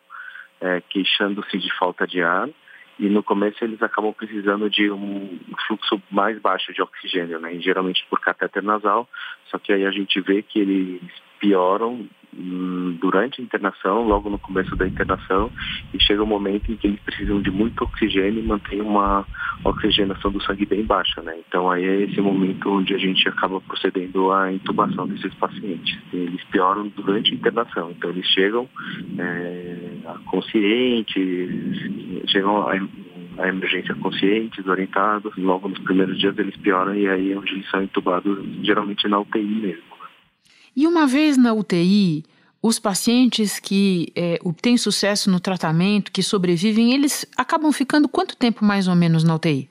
é, 0.62 0.82
queixando-se 0.88 1.58
de 1.58 1.76
falta 1.76 2.06
de 2.06 2.22
ar 2.22 2.48
e 3.00 3.10
no 3.10 3.24
começo 3.24 3.64
eles 3.64 3.82
acabam 3.82 4.14
precisando 4.14 4.70
de 4.70 4.92
um 4.92 5.40
fluxo 5.66 6.00
mais 6.12 6.40
baixo 6.40 6.72
de 6.74 6.82
oxigênio, 6.84 7.40
né? 7.40 7.56
E 7.56 7.60
geralmente 7.60 8.06
por 8.08 8.20
catéter 8.20 8.62
nasal, 8.62 9.10
só 9.50 9.58
que 9.58 9.74
aí 9.74 9.84
a 9.84 9.92
gente 9.92 10.22
vê 10.22 10.44
que 10.44 10.60
eles 10.60 11.02
pioram 11.40 12.08
durante 13.00 13.42
a 13.42 13.44
internação, 13.44 14.08
logo 14.08 14.30
no 14.30 14.38
começo 14.38 14.76
da 14.76 14.88
internação, 14.88 15.52
e 15.94 16.02
chega 16.02 16.24
um 16.24 16.28
momento 16.28 16.72
em 16.72 16.76
que 16.76 16.88
eles 16.88 17.00
precisam 17.02 17.42
de 17.42 17.50
muito 17.50 17.84
oxigênio 17.84 18.40
e 18.40 18.46
mantém 18.46 18.82
uma 18.82 19.26
oxigenação 19.64 20.32
do 20.32 20.42
sangue 20.44 20.66
bem 20.66 20.84
baixa, 20.84 21.22
né? 21.22 21.36
Então 21.48 21.70
aí 21.70 21.84
é 21.84 22.02
esse 22.04 22.22
momento 22.22 22.70
onde 22.70 22.94
a 22.94 22.98
gente 22.98 23.28
acaba 23.28 23.60
procedendo 23.62 24.32
à 24.32 24.52
intubação 24.52 25.08
desses 25.08 25.34
pacientes. 25.36 25.98
Eles 26.14 26.44
pioram 26.46 26.92
durante 26.96 27.32
a 27.32 27.36
internação, 27.36 27.92
então 27.92 28.10
eles 28.10 28.26
chegam 28.28 28.70
é, 29.18 29.78
conscientes, 30.26 32.28
chegam 32.28 32.68
a 32.68 32.78
a 33.38 33.48
emergência 33.48 33.94
conscientes, 33.96 34.66
orientados. 34.66 35.36
Logo 35.38 35.70
nos 35.70 35.80
primeiros 35.80 36.20
dias 36.20 36.38
eles 36.38 36.56
pioram 36.58 36.96
e 36.96 37.08
aí 37.08 37.32
é 37.32 37.38
onde 37.38 37.54
eles 37.54 37.70
são 37.70 37.84
entubados, 37.84 38.40
geralmente 38.64 39.08
na 39.08 39.20
UTI 39.20 39.44
mesmo. 39.44 39.97
E 40.78 40.86
uma 40.86 41.08
vez 41.08 41.40
na 41.40 41.52
UTI, 41.54 42.24
os 42.62 42.78
pacientes 42.78 43.60
que 43.60 44.14
é, 44.16 44.38
obtêm 44.44 44.78
sucesso 44.78 45.28
no 45.28 45.40
tratamento, 45.40 46.12
que 46.12 46.22
sobrevivem, 46.22 46.94
eles 46.94 47.26
acabam 47.36 47.72
ficando 47.72 48.08
quanto 48.08 48.38
tempo 48.38 48.64
mais 48.64 48.88
ou 48.88 48.96
menos 48.96 49.24
na 49.24 49.34
UTI? 49.34 49.68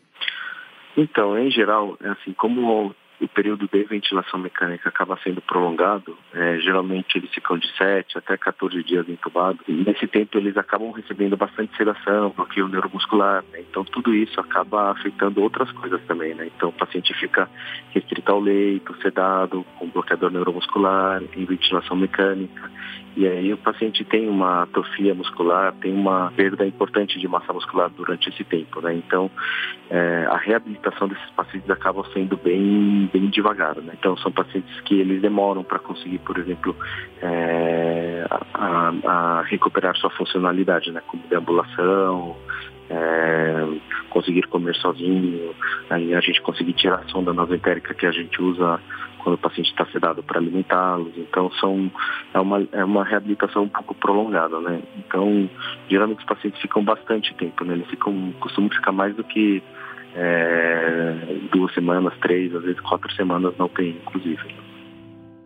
Então, 0.97 1.39
em 1.39 1.49
geral, 1.49 1.97
é 2.03 2.09
assim, 2.09 2.33
como 2.33 2.93
o 3.20 3.28
período 3.28 3.68
de 3.68 3.85
ventilação 3.85 4.38
mecânica 4.38 4.88
acaba 4.88 5.18
sendo 5.23 5.40
prolongado, 5.40 6.16
é, 6.35 6.58
geralmente 6.61 7.16
eles 7.16 7.30
ficam 7.32 7.58
de 7.58 7.66
7 7.76 8.18
até 8.18 8.37
14 8.37 8.82
dias 8.82 9.08
entubados, 9.08 9.61
e 9.66 9.73
nesse 9.73 10.06
tempo 10.06 10.37
eles 10.37 10.56
acabam 10.56 10.90
recebendo 10.90 11.37
bastante 11.37 11.76
sedação, 11.76 12.30
bloqueio 12.37 12.68
neuromuscular, 12.68 13.42
né? 13.52 13.61
então 13.61 13.85
tudo 13.85 14.14
isso 14.14 14.38
acaba 14.40 14.90
afetando 14.90 15.42
outras 15.42 15.70
coisas 15.73 16.00
também, 16.02 16.35
né? 16.35 16.46
Então 16.54 16.68
o 16.68 16.73
paciente 16.73 17.14
fica 17.14 17.49
restrito 17.92 18.30
ao 18.30 18.40
leito, 18.40 18.94
sedado, 19.00 19.64
com 19.78 19.88
bloqueador 19.88 20.30
neuromuscular, 20.30 21.23
em 21.37 21.44
ventilação 21.44 21.96
mecânica, 21.96 22.70
e 23.16 23.26
aí 23.26 23.50
o 23.50 23.56
paciente 23.56 24.04
tem 24.04 24.28
uma 24.28 24.64
atrofia 24.64 25.14
muscular, 25.14 25.73
tem 25.80 25.92
uma 25.92 26.30
perda 26.37 26.66
importante 26.66 27.18
de 27.18 27.26
massa 27.26 27.50
muscular 27.50 27.88
durante 27.88 28.28
esse 28.28 28.44
tempo, 28.44 28.80
né? 28.82 28.94
Então 28.94 29.30
é, 29.88 30.26
a 30.28 30.37
reabilitação 30.37 31.08
desses 31.08 31.30
pacientes 31.30 31.70
acaba 31.70 32.04
sendo 32.12 32.37
bem, 32.37 33.08
bem 33.11 33.30
devagar, 33.30 33.76
né? 33.76 33.94
Então 33.99 34.18
são 34.18 34.30
pacientes 34.30 34.80
que 34.82 35.00
eles 35.00 35.23
demoram 35.23 35.64
para 35.64 35.78
conseguir, 35.78 36.18
por 36.18 36.37
exemplo, 36.38 36.76
é, 37.23 38.26
a, 38.52 38.92
a, 39.04 39.42
recuperar 39.42 39.96
sua 39.96 40.11
funcionalidade, 40.11 40.92
né? 40.92 41.00
Como 41.06 41.23
deambulação, 41.26 42.37
é, 42.90 43.66
conseguir 44.11 44.42
comer 44.42 44.75
sozinho, 44.76 45.54
aí 45.88 46.14
a 46.14 46.20
gente 46.20 46.42
conseguir 46.42 46.75
tirar 46.75 46.96
a 46.96 47.08
sonda 47.08 47.32
nasentérica 47.32 47.94
que 47.94 48.04
a 48.04 48.12
gente 48.12 48.40
usa 48.42 48.78
quando 49.26 49.35
o 49.35 49.38
paciente 49.38 49.71
está 49.71 49.85
sedado 49.87 50.23
para 50.23 50.38
alimentá-los. 50.38 51.12
Então 51.16 51.50
são 51.54 51.90
é 52.33 52.38
uma, 52.38 52.64
é 52.71 52.85
uma 52.85 53.02
reabilitação 53.02 53.64
um 53.64 53.68
pouco 53.68 53.92
prolongada, 53.92 54.61
né? 54.61 54.80
Então 54.99 55.50
geralmente 55.90 56.21
os 56.21 56.25
pacientes 56.25 56.61
ficam 56.62 56.85
bastante 56.85 57.35
tempo, 57.35 57.64
né? 57.64 57.75
Eles 57.75 57.88
ficam 57.88 58.33
costumam 58.38 58.71
ficar 58.71 58.92
mais 58.92 59.16
do 59.16 59.25
que 59.25 59.61
é, 60.14 61.40
duas 61.50 61.75
semanas, 61.75 62.16
três, 62.21 62.54
às 62.54 62.62
vezes 62.62 62.80
quatro 62.83 63.12
semanas 63.14 63.52
na 63.59 63.64
UTI, 63.64 64.00
inclusive. 64.00 64.54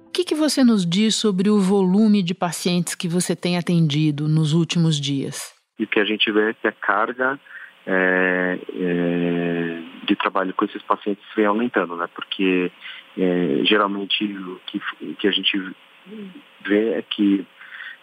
O 0.09 0.11
que, 0.13 0.25
que 0.25 0.35
você 0.35 0.63
nos 0.63 0.85
diz 0.85 1.15
sobre 1.15 1.49
o 1.49 1.59
volume 1.59 2.23
de 2.23 2.35
pacientes 2.35 2.95
que 2.95 3.09
você 3.09 3.35
tem 3.35 3.57
atendido 3.57 4.29
nos 4.29 4.53
últimos 4.53 5.01
dias? 5.01 5.55
E 5.79 5.85
o 5.85 5.87
que 5.87 5.99
a 5.99 6.05
gente 6.05 6.31
vê 6.31 6.51
é 6.51 6.53
que 6.53 6.69
a 6.69 6.73
carga 6.73 7.41
é, 7.87 8.59
é, 8.75 9.83
de 10.07 10.17
trabalho 10.17 10.53
com 10.53 10.67
esses 10.67 10.83
pacientes 10.83 11.25
vem 11.35 11.47
aumentando, 11.47 11.97
né? 11.97 12.07
Porque 12.15 12.71
é, 13.19 13.65
geralmente 13.65 14.25
o 14.25 14.61
que, 14.67 14.81
que 15.17 15.29
a 15.29 15.31
gente 15.31 15.59
vê 16.63 16.95
é 16.95 17.03
que 17.03 17.47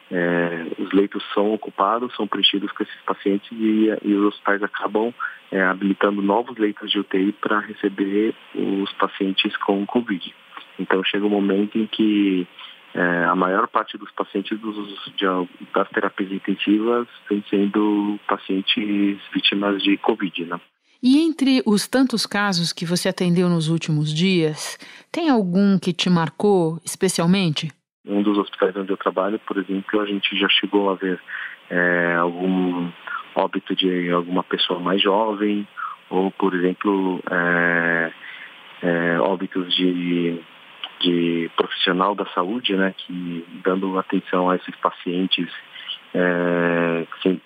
é, 0.10 0.68
os 0.80 0.92
leitos 0.94 1.24
são 1.34 1.54
ocupados, 1.54 2.16
são 2.16 2.28
preenchidos 2.28 2.72
com 2.72 2.84
esses 2.84 3.02
pacientes 3.02 3.50
e, 3.52 3.90
e 4.04 4.14
os 4.14 4.28
hospitais 4.28 4.64
acabam 4.64 5.14
é, 5.52 5.62
habilitando 5.62 6.22
novos 6.22 6.58
leitos 6.58 6.90
de 6.92 7.00
UTI 7.00 7.34
para 7.34 7.60
receber 7.60 8.34
os 8.56 8.92
pacientes 8.94 9.56
com 9.58 9.86
Covid. 9.86 10.34
Então 10.80 11.04
chega 11.04 11.26
um 11.26 11.30
momento 11.30 11.78
em 11.78 11.88
que 11.88 12.48
é, 12.94 13.26
a 13.26 13.36
maior 13.36 13.68
parte 13.68 13.98
dos 13.98 14.12
pacientes 14.12 14.58
dos, 14.60 14.76
de, 15.16 15.26
das 15.74 15.90
terapias 15.90 16.32
intensivas 16.32 17.08
vem 17.30 17.44
sendo 17.50 18.20
pacientes 18.28 19.20
vítimas 19.34 19.82
de 19.84 19.98
Covid, 19.98 20.46
né? 20.46 20.60
E 21.10 21.20
entre 21.20 21.64
os 21.66 21.88
tantos 21.88 22.26
casos 22.26 22.74
que 22.74 22.86
você 22.86 23.08
atendeu 23.08 23.48
nos 23.48 23.70
últimos 23.70 24.14
dias, 24.14 24.78
tem 25.10 25.30
algum 25.30 25.80
que 25.80 25.94
te 25.94 26.10
marcou 26.10 26.82
especialmente? 26.84 27.72
Um 28.06 28.22
dos 28.22 28.38
hospitais 28.38 28.76
onde 28.76 28.92
eu 28.92 28.98
trabalho, 28.98 29.40
por 29.48 29.58
exemplo, 29.58 30.02
a 30.02 30.06
gente 30.06 30.38
já 30.38 30.50
chegou 30.50 30.90
a 30.90 30.96
ver 30.96 31.18
é, 31.70 32.16
algum 32.16 32.92
óbito 33.36 33.74
de 33.74 34.12
alguma 34.12 34.44
pessoa 34.44 34.82
mais 34.82 35.02
jovem, 35.02 35.66
ou, 36.10 36.30
por 36.30 36.54
exemplo, 36.54 37.24
é, 37.32 38.12
é, 38.82 39.20
óbitos 39.22 39.74
de, 39.78 40.42
de 41.00 41.50
profissional 41.56 42.16
da 42.16 42.26
saúde, 42.34 42.76
né, 42.76 42.94
que 42.98 43.46
dando 43.64 43.98
atenção 43.98 44.50
a 44.50 44.58
esses 44.58 44.76
pacientes 44.76 45.50
é, 46.14 47.08
sem, 47.24 47.42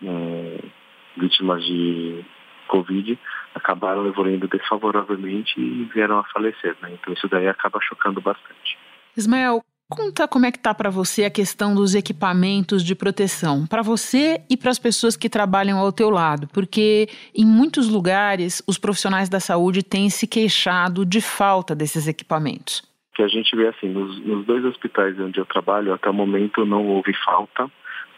vítimas 1.15 1.63
de 1.63 2.25
Covid, 2.71 3.19
acabaram 3.53 4.07
evoluindo 4.07 4.47
desfavoravelmente 4.47 5.59
e 5.59 5.83
vieram 5.93 6.17
a 6.19 6.23
falecer. 6.23 6.75
Né? 6.81 6.93
Então 6.93 7.13
isso 7.13 7.27
daí 7.27 7.47
acaba 7.47 7.79
chocando 7.81 8.21
bastante. 8.21 8.77
Ismael, 9.15 9.61
conta 9.89 10.25
como 10.25 10.45
é 10.45 10.51
que 10.51 10.59
tá 10.59 10.73
para 10.73 10.89
você 10.89 11.25
a 11.25 11.29
questão 11.29 11.75
dos 11.75 11.93
equipamentos 11.93 12.81
de 12.81 12.95
proteção, 12.95 13.67
para 13.67 13.81
você 13.81 14.41
e 14.49 14.55
para 14.55 14.71
as 14.71 14.79
pessoas 14.79 15.17
que 15.17 15.27
trabalham 15.27 15.77
ao 15.77 15.91
teu 15.91 16.09
lado, 16.09 16.47
porque 16.53 17.09
em 17.35 17.45
muitos 17.45 17.89
lugares 17.89 18.63
os 18.65 18.77
profissionais 18.77 19.27
da 19.27 19.41
saúde 19.41 19.83
têm 19.83 20.09
se 20.09 20.25
queixado 20.25 21.05
de 21.05 21.19
falta 21.19 21.75
desses 21.75 22.07
equipamentos. 22.07 22.89
Que 23.13 23.21
a 23.21 23.27
gente 23.27 23.53
vê 23.53 23.67
assim, 23.67 23.89
nos, 23.89 24.25
nos 24.25 24.45
dois 24.45 24.63
hospitais 24.63 25.19
onde 25.19 25.37
eu 25.37 25.45
trabalho, 25.45 25.93
até 25.93 26.09
o 26.09 26.13
momento 26.13 26.65
não 26.65 26.87
houve 26.87 27.13
falta, 27.25 27.69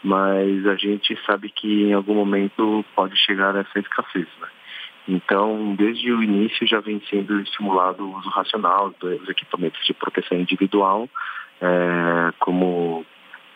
mas 0.04 0.68
a 0.68 0.76
gente 0.76 1.18
sabe 1.26 1.50
que 1.50 1.84
em 1.84 1.94
algum 1.94 2.16
momento 2.16 2.84
pode 2.96 3.18
chegar 3.18 3.56
a 3.56 3.62
essa 3.62 3.80
escassez. 3.80 4.28
Né? 4.42 4.48
Então, 5.08 5.76
desde 5.76 6.12
o 6.12 6.22
início 6.22 6.68
já 6.68 6.80
vem 6.80 7.02
sendo 7.10 7.40
estimulado 7.40 8.04
o 8.04 8.18
uso 8.18 8.30
racional 8.30 8.94
dos 9.00 9.28
equipamentos 9.30 9.86
de 9.86 9.94
proteção 9.94 10.38
individual, 10.38 11.10
é, 11.62 12.34
como 12.40 13.06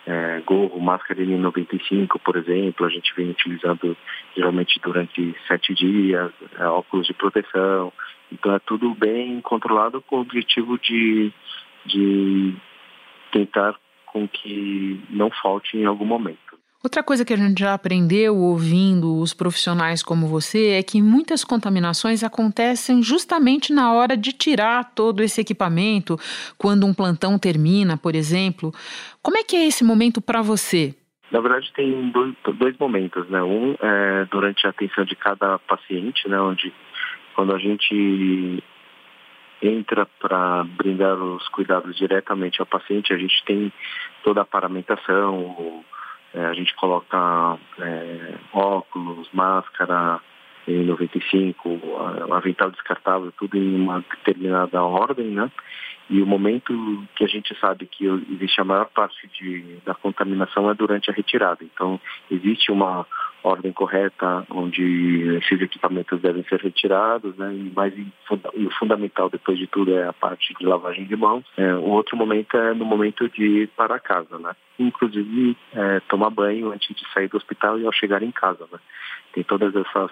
é, 0.06 0.42
gorro, 0.46 0.80
máscara 0.80 1.22
N95, 1.22 2.20
por 2.24 2.38
exemplo, 2.38 2.86
a 2.86 2.90
gente 2.90 3.14
vem 3.14 3.30
utilizando 3.30 3.96
geralmente 4.36 4.80
durante 4.82 5.36
sete 5.48 5.74
dias, 5.74 6.32
é, 6.58 6.66
óculos 6.66 7.08
de 7.08 7.14
proteção. 7.14 7.92
Então 8.32 8.56
é 8.56 8.60
tudo 8.60 8.94
bem 8.96 9.42
controlado 9.42 10.02
com 10.02 10.18
o 10.18 10.22
objetivo 10.22 10.80
de, 10.80 11.32
de 11.86 12.56
tentar 13.32 13.76
com 14.18 14.28
que 14.28 15.00
não 15.12 15.30
falte 15.30 15.78
em 15.78 15.86
algum 15.86 16.06
momento. 16.06 16.58
Outra 16.84 17.04
coisa 17.04 17.26
que 17.26 17.34
a 17.34 17.38
gente 17.38 17.60
já 17.60 17.74
aprendeu 17.74 18.36
ouvindo 18.36 19.20
os 19.20 19.34
profissionais 19.34 20.02
como 20.02 20.28
você 20.28 20.70
é 20.70 20.84
que 20.84 21.02
muitas 21.02 21.44
contaminações 21.44 22.24
acontecem 22.24 23.02
justamente 23.04 23.74
na 23.74 23.92
hora 23.92 24.16
de 24.16 24.32
tirar 24.32 24.94
todo 24.96 25.22
esse 25.22 25.42
equipamento, 25.42 26.18
quando 26.58 26.86
um 26.86 26.94
plantão 26.94 27.38
termina, 27.38 27.98
por 27.98 28.16
exemplo. 28.16 28.72
Como 29.22 29.38
é 29.38 29.44
que 29.44 29.56
é 29.56 29.68
esse 29.68 29.84
momento 29.84 30.22
para 30.22 30.42
você? 30.42 30.96
Na 31.32 31.42
verdade, 31.42 31.72
tem 31.76 32.10
dois, 32.10 32.34
dois 32.58 32.78
momentos, 32.78 33.28
né? 33.30 33.44
Um 33.44 33.76
é 33.82 34.26
durante 34.32 34.66
a 34.66 34.70
atenção 34.70 35.04
de 35.04 35.16
cada 35.16 35.60
paciente, 35.60 36.30
né? 36.30 36.40
Onde 36.40 36.74
quando 37.36 37.54
a 37.54 37.60
gente 37.60 38.64
entra 39.62 40.06
para 40.20 40.64
brindar 40.64 41.16
os 41.16 41.48
cuidados 41.50 41.96
diretamente 41.98 42.60
ao 42.60 42.66
paciente, 42.66 43.14
a 43.14 43.18
gente 43.18 43.44
tem 43.46 43.74
toda 44.28 44.42
a 44.42 44.46
paramentação, 44.46 45.82
é, 46.34 46.46
a 46.48 46.54
gente 46.54 46.76
coloca 46.76 47.58
é, 47.80 48.34
óculos, 48.52 49.30
máscara, 49.32 50.20
N95, 50.68 52.32
avental 52.32 52.72
descartável, 52.72 53.32
tudo 53.38 53.58
em 53.58 53.76
uma 53.76 54.00
determinada 54.00 54.84
ordem, 54.84 55.28
né? 55.28 55.52
E 56.10 56.22
o 56.22 56.26
momento 56.26 56.74
que 57.16 57.24
a 57.24 57.28
gente 57.28 57.54
sabe 57.60 57.86
que 57.86 58.06
existe 58.06 58.62
a 58.62 58.64
maior 58.64 58.86
parte 58.86 59.28
de, 59.28 59.78
da 59.86 59.94
contaminação 59.94 60.70
é 60.70 60.74
durante 60.74 61.12
a 61.12 61.14
retirada. 61.14 61.64
Então, 61.64 62.00
existe 62.32 62.72
uma 62.72 63.06
ordem 63.44 63.74
correta 63.74 64.46
onde 64.50 65.38
esses 65.38 65.62
equipamentos 65.62 66.22
devem 66.22 66.44
ser 66.44 66.62
retirados, 66.62 67.36
né? 67.38 67.50
Mais, 67.76 67.94
e 67.98 68.66
o 68.66 68.72
fundamental, 68.72 69.30
depois 69.30 69.58
de 69.58 69.68
tudo, 69.68 69.94
é 69.94 70.08
a 70.08 70.14
parte 70.14 70.54
de 70.58 70.66
lavagem 70.66 71.06
de 71.06 71.16
mãos. 71.16 71.44
É, 71.58 71.74
o 71.76 71.90
outro 71.90 72.16
momento 72.16 72.56
é 72.56 72.74
no 72.74 72.86
momento 72.86 73.28
de 73.30 73.44
ir 73.44 73.68
para 73.76 74.00
casa, 74.00 74.40
né? 74.40 74.56
Inclusive, 74.80 75.58
é, 75.74 76.00
tomar 76.08 76.30
banho 76.30 76.72
antes 76.72 76.96
de 76.96 77.04
sair 77.14 77.28
do 77.28 77.38
hospital 77.38 77.80
e 77.80 77.86
ao 77.86 77.92
chegar 77.92 78.24
em 78.24 78.32
casa, 78.32 78.66
né? 78.72 78.80
Tem 79.34 79.44
todas 79.44 79.76
essas 79.76 80.10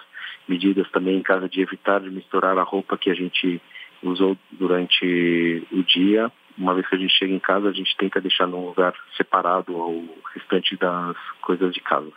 medidas 0.48 0.90
também 0.92 1.18
em 1.18 1.24
casa 1.24 1.50
de 1.50 1.62
evitar 1.62 2.02
de 2.02 2.10
misturar 2.10 2.58
a 2.58 2.64
roupa 2.64 2.98
que 2.98 3.10
a 3.10 3.16
gente 3.16 3.62
usou 4.04 4.38
durante 4.52 5.68
o 5.72 5.84
dia. 5.84 6.32
Uma 6.58 6.74
vez 6.74 6.88
que 6.88 6.96
a 6.96 7.00
gente 7.00 7.14
chega 7.14 7.34
em 7.34 7.40
casa, 7.40 7.70
a 7.70 7.74
gente 7.74 7.96
tenta 7.98 8.22
deixar 8.22 8.48
num 8.48 8.66
lugar 8.66 8.94
separado 9.18 9.76
o 9.76 10.08
restante 10.34 10.78
das 10.78 11.18
coisas 11.42 11.74
de 11.74 11.82
casa. 11.82 12.12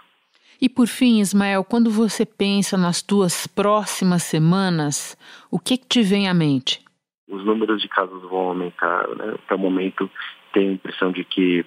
E 0.61 0.69
por 0.69 0.87
fim, 0.87 1.21
Ismael, 1.21 1.65
quando 1.65 1.91
você 1.91 2.27
pensa 2.27 2.77
nas 2.77 3.01
tuas 3.01 3.47
próximas 3.47 4.25
semanas, 4.25 5.17
o 5.51 5.59
que, 5.59 5.79
que 5.79 5.87
te 5.87 6.03
vem 6.03 6.29
à 6.29 6.35
mente? 6.35 6.85
Os 7.29 7.45
números 7.45 7.81
de 7.81 7.89
casos 7.89 8.23
vão 8.23 8.49
aumentar. 8.49 9.07
Né? 9.17 9.35
Até 9.35 9.55
o 9.55 9.59
momento, 9.59 10.11
tenho 10.53 10.71
a 10.71 10.75
impressão 10.75 11.13
de 11.13 11.25
que 11.25 11.65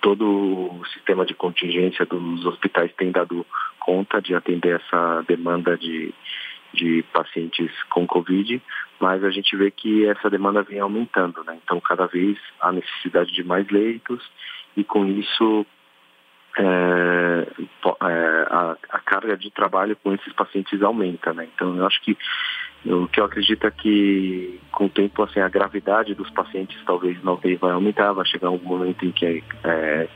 todo 0.00 0.24
o 0.26 0.84
sistema 0.92 1.24
de 1.24 1.34
contingência 1.34 2.04
dos 2.06 2.44
hospitais 2.44 2.92
tem 2.94 3.10
dado 3.10 3.46
conta 3.78 4.20
de 4.20 4.34
atender 4.34 4.80
essa 4.80 5.22
demanda 5.26 5.76
de, 5.76 6.14
de 6.72 7.04
pacientes 7.12 7.70
com 7.90 8.06
Covid, 8.06 8.62
mas 9.00 9.24
a 9.24 9.30
gente 9.30 9.56
vê 9.56 9.70
que 9.70 10.06
essa 10.06 10.30
demanda 10.30 10.62
vem 10.62 10.80
aumentando, 10.80 11.42
né? 11.44 11.58
Então, 11.62 11.80
cada 11.80 12.06
vez 12.06 12.38
há 12.60 12.72
necessidade 12.72 13.32
de 13.32 13.42
mais 13.42 13.68
leitos 13.68 14.22
e 14.76 14.84
com 14.84 15.06
isso 15.06 15.66
é, 16.56 16.62
é, 16.62 18.46
a, 18.50 18.76
a, 18.90 18.98
carga 19.00 19.36
de 19.36 19.50
trabalho 19.50 19.96
com 19.96 20.12
esses 20.12 20.32
pacientes 20.34 20.82
aumenta, 20.82 21.32
né? 21.32 21.48
Então, 21.54 21.76
eu 21.76 21.86
acho 21.86 22.00
que 22.02 22.16
o 22.84 23.06
que 23.06 23.20
eu 23.20 23.24
acredito 23.24 23.66
é 23.66 23.70
que 23.70 24.60
com 24.72 24.86
o 24.86 24.88
tempo 24.88 25.22
assim 25.22 25.40
a 25.40 25.48
gravidade 25.48 26.14
dos 26.14 26.30
pacientes 26.30 26.78
talvez 26.84 27.22
não 27.22 27.38
vai 27.60 27.72
aumentar, 27.72 28.12
vai 28.12 28.26
chegar 28.26 28.50
um 28.50 28.58
momento 28.58 29.04
em 29.04 29.12
que 29.12 29.44
é, 29.64 30.08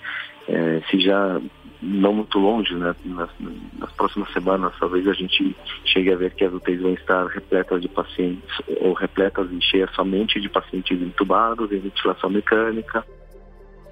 é, 0.48 0.82
se 0.90 1.00
já 1.00 1.40
não 1.82 2.14
muito 2.14 2.38
longe, 2.38 2.74
né, 2.74 2.94
nas, 3.04 3.30
nas, 3.78 3.92
próximas 3.92 4.32
semanas, 4.32 4.72
talvez 4.80 5.06
a 5.06 5.12
gente 5.12 5.54
chegue 5.84 6.12
a 6.12 6.16
ver 6.16 6.34
que 6.34 6.44
as 6.44 6.52
UTIs 6.52 6.80
vão 6.80 6.94
estar 6.94 7.26
repletas 7.26 7.82
de 7.82 7.88
pacientes, 7.88 8.48
ou 8.80 8.94
repletas 8.94 9.50
e 9.52 9.60
cheias 9.60 9.90
somente 9.94 10.40
de 10.40 10.48
pacientes 10.48 11.00
entubados, 11.00 11.70
em 11.70 11.78
ventilação 11.78 12.30
mecânica. 12.30 13.04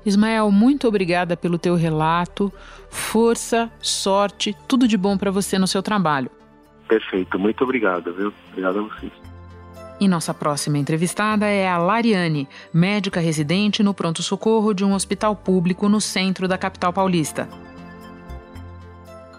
Ismael, 0.05 0.51
muito 0.51 0.89
obrigada 0.89 1.37
pelo 1.37 1.59
teu 1.59 1.75
relato. 1.75 2.53
Força, 2.91 3.71
sorte, 3.81 4.55
tudo 4.67 4.89
de 4.89 4.97
bom 4.97 5.17
para 5.17 5.31
você 5.31 5.59
no 5.59 5.67
seu 5.67 5.83
trabalho. 5.83 6.31
Perfeito, 6.95 7.41
muito 7.41 7.65
obrigado, 7.65 8.15
viu? 8.15 8.33
Obrigado 8.51 8.79
a 8.79 8.83
vocês. 8.83 9.13
E 9.99 10.07
nossa 10.07 10.33
próxima 10.33 10.79
entrevistada 10.79 11.45
é 11.45 11.69
a 11.69 11.77
Lariane, 11.77 12.49
médica 12.73 13.19
residente 13.19 13.83
no 13.83 13.93
pronto-socorro 13.93 14.73
de 14.73 14.85
um 14.85 14.95
hospital 14.95 15.35
público 15.35 15.89
no 15.89 16.01
centro 16.01 16.47
da 16.47 16.57
capital 16.57 16.93
paulista. 16.93 17.49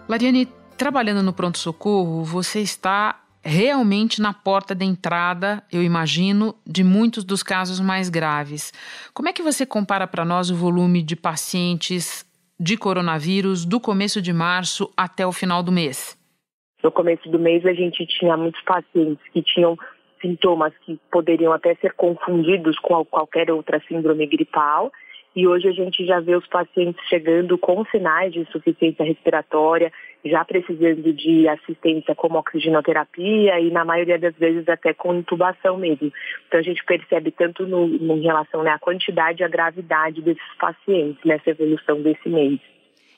Lariane, 0.06 0.50
trabalhando 0.78 1.24
no 1.24 1.32
pronto-socorro, 1.32 2.26
você 2.26 2.60
está 2.60 3.22
realmente 3.42 4.22
na 4.22 4.34
porta 4.34 4.76
da 4.76 4.84
entrada, 4.84 5.64
eu 5.72 5.82
imagino, 5.82 6.56
de 6.68 6.84
muitos 6.84 7.24
dos 7.24 7.42
casos 7.42 7.80
mais 7.80 8.10
graves. 8.10 8.74
Como 9.14 9.30
é 9.30 9.34
que 9.34 9.42
você 9.42 9.66
compara 9.66 10.06
para 10.06 10.26
nós 10.26 10.50
o 10.50 10.56
volume 10.58 11.02
de 11.02 11.16
pacientes 11.16 12.26
de 12.60 12.76
coronavírus 12.76 13.64
do 13.64 13.80
começo 13.80 14.22
de 14.22 14.34
março 14.34 14.92
até 14.98 15.26
o 15.26 15.32
final 15.32 15.64
do 15.64 15.72
mês? 15.72 16.18
No 16.86 16.92
começo 16.92 17.28
do 17.30 17.40
mês, 17.40 17.66
a 17.66 17.74
gente 17.74 18.06
tinha 18.06 18.38
muitos 18.38 18.62
pacientes 18.62 19.28
que 19.34 19.42
tinham 19.42 19.76
sintomas 20.22 20.72
que 20.86 21.00
poderiam 21.12 21.52
até 21.52 21.74
ser 21.74 21.94
confundidos 21.94 22.78
com 22.78 23.04
qualquer 23.04 23.50
outra 23.50 23.82
síndrome 23.88 24.28
gripal. 24.28 24.92
E 25.36 25.48
hoje 25.48 25.68
a 25.68 25.72
gente 25.72 26.06
já 26.06 26.20
vê 26.20 26.36
os 26.36 26.46
pacientes 26.46 27.04
chegando 27.10 27.58
com 27.58 27.84
sinais 27.86 28.32
de 28.32 28.42
insuficiência 28.42 29.04
respiratória, 29.04 29.92
já 30.24 30.46
precisando 30.46 31.12
de 31.12 31.48
assistência 31.48 32.14
como 32.14 32.38
oxigenoterapia 32.38 33.60
e 33.60 33.72
na 33.72 33.84
maioria 33.84 34.20
das 34.20 34.36
vezes 34.36 34.70
até 34.70 34.94
com 34.94 35.16
intubação 35.16 35.80
mesmo. 35.80 36.14
Então 36.48 36.60
a 36.60 36.64
gente 36.64 36.86
percebe 36.86 37.32
tanto 37.32 37.66
no, 37.66 37.88
em 37.88 38.22
relação 38.22 38.62
né, 38.62 38.70
à 38.70 38.78
quantidade 38.78 39.42
e 39.42 39.44
à 39.44 39.48
gravidade 39.48 40.22
desses 40.22 40.56
pacientes 40.60 41.18
nessa 41.26 41.50
evolução 41.50 42.00
desse 42.04 42.30
mês. 42.30 42.60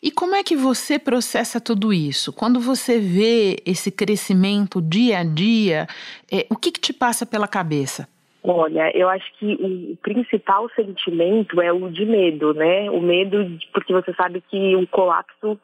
E 0.02 0.12
como 0.12 0.36
é 0.36 0.44
que 0.44 0.56
você 0.56 1.00
processa 1.00 1.60
tudo 1.60 1.92
isso? 1.92 2.32
Quando 2.32 2.60
você 2.60 3.00
vê 3.00 3.58
esse 3.66 3.92
crescimento 3.92 4.82
dia 4.82 5.20
a 5.20 5.24
dia, 5.24 5.88
é, 6.32 6.46
o 6.50 6.56
que, 6.56 6.72
que 6.72 6.80
te 6.80 6.94
passa 6.94 7.26
pela 7.26 7.48
cabeça? 7.48 8.08
Olha, 8.44 8.96
eu 8.96 9.10
acho 9.10 9.26
que 9.38 9.56
o 9.56 9.98
principal 9.98 10.70
sentimento 10.70 11.62
é 11.62 11.72
o 11.74 11.90
de 11.90 12.06
medo, 12.06 12.54
né? 12.54 12.90
O 12.92 13.02
medo, 13.02 13.44
de, 13.44 13.68
porque 13.74 13.92
você 13.92 14.14
sabe 14.14 14.42
que 14.50 14.76
o 14.76 14.88
colapso 14.88 15.60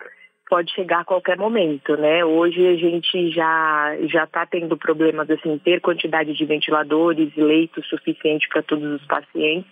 pode 0.50 0.72
chegar 0.74 1.00
a 1.00 1.06
qualquer 1.06 1.38
momento, 1.38 1.96
né? 1.96 2.26
Hoje 2.26 2.68
a 2.68 2.76
gente 2.76 3.32
já 3.32 3.96
já 4.12 4.26
está 4.26 4.46
tendo 4.46 4.76
problemas 4.78 5.30
assim, 5.30 5.58
ter 5.60 5.80
quantidade 5.80 6.34
de 6.34 6.46
ventiladores 6.46 7.32
e 7.38 7.42
leitos 7.42 7.88
suficiente 7.88 8.50
para 8.50 8.62
todos 8.62 9.02
os 9.02 9.08
pacientes, 9.08 9.72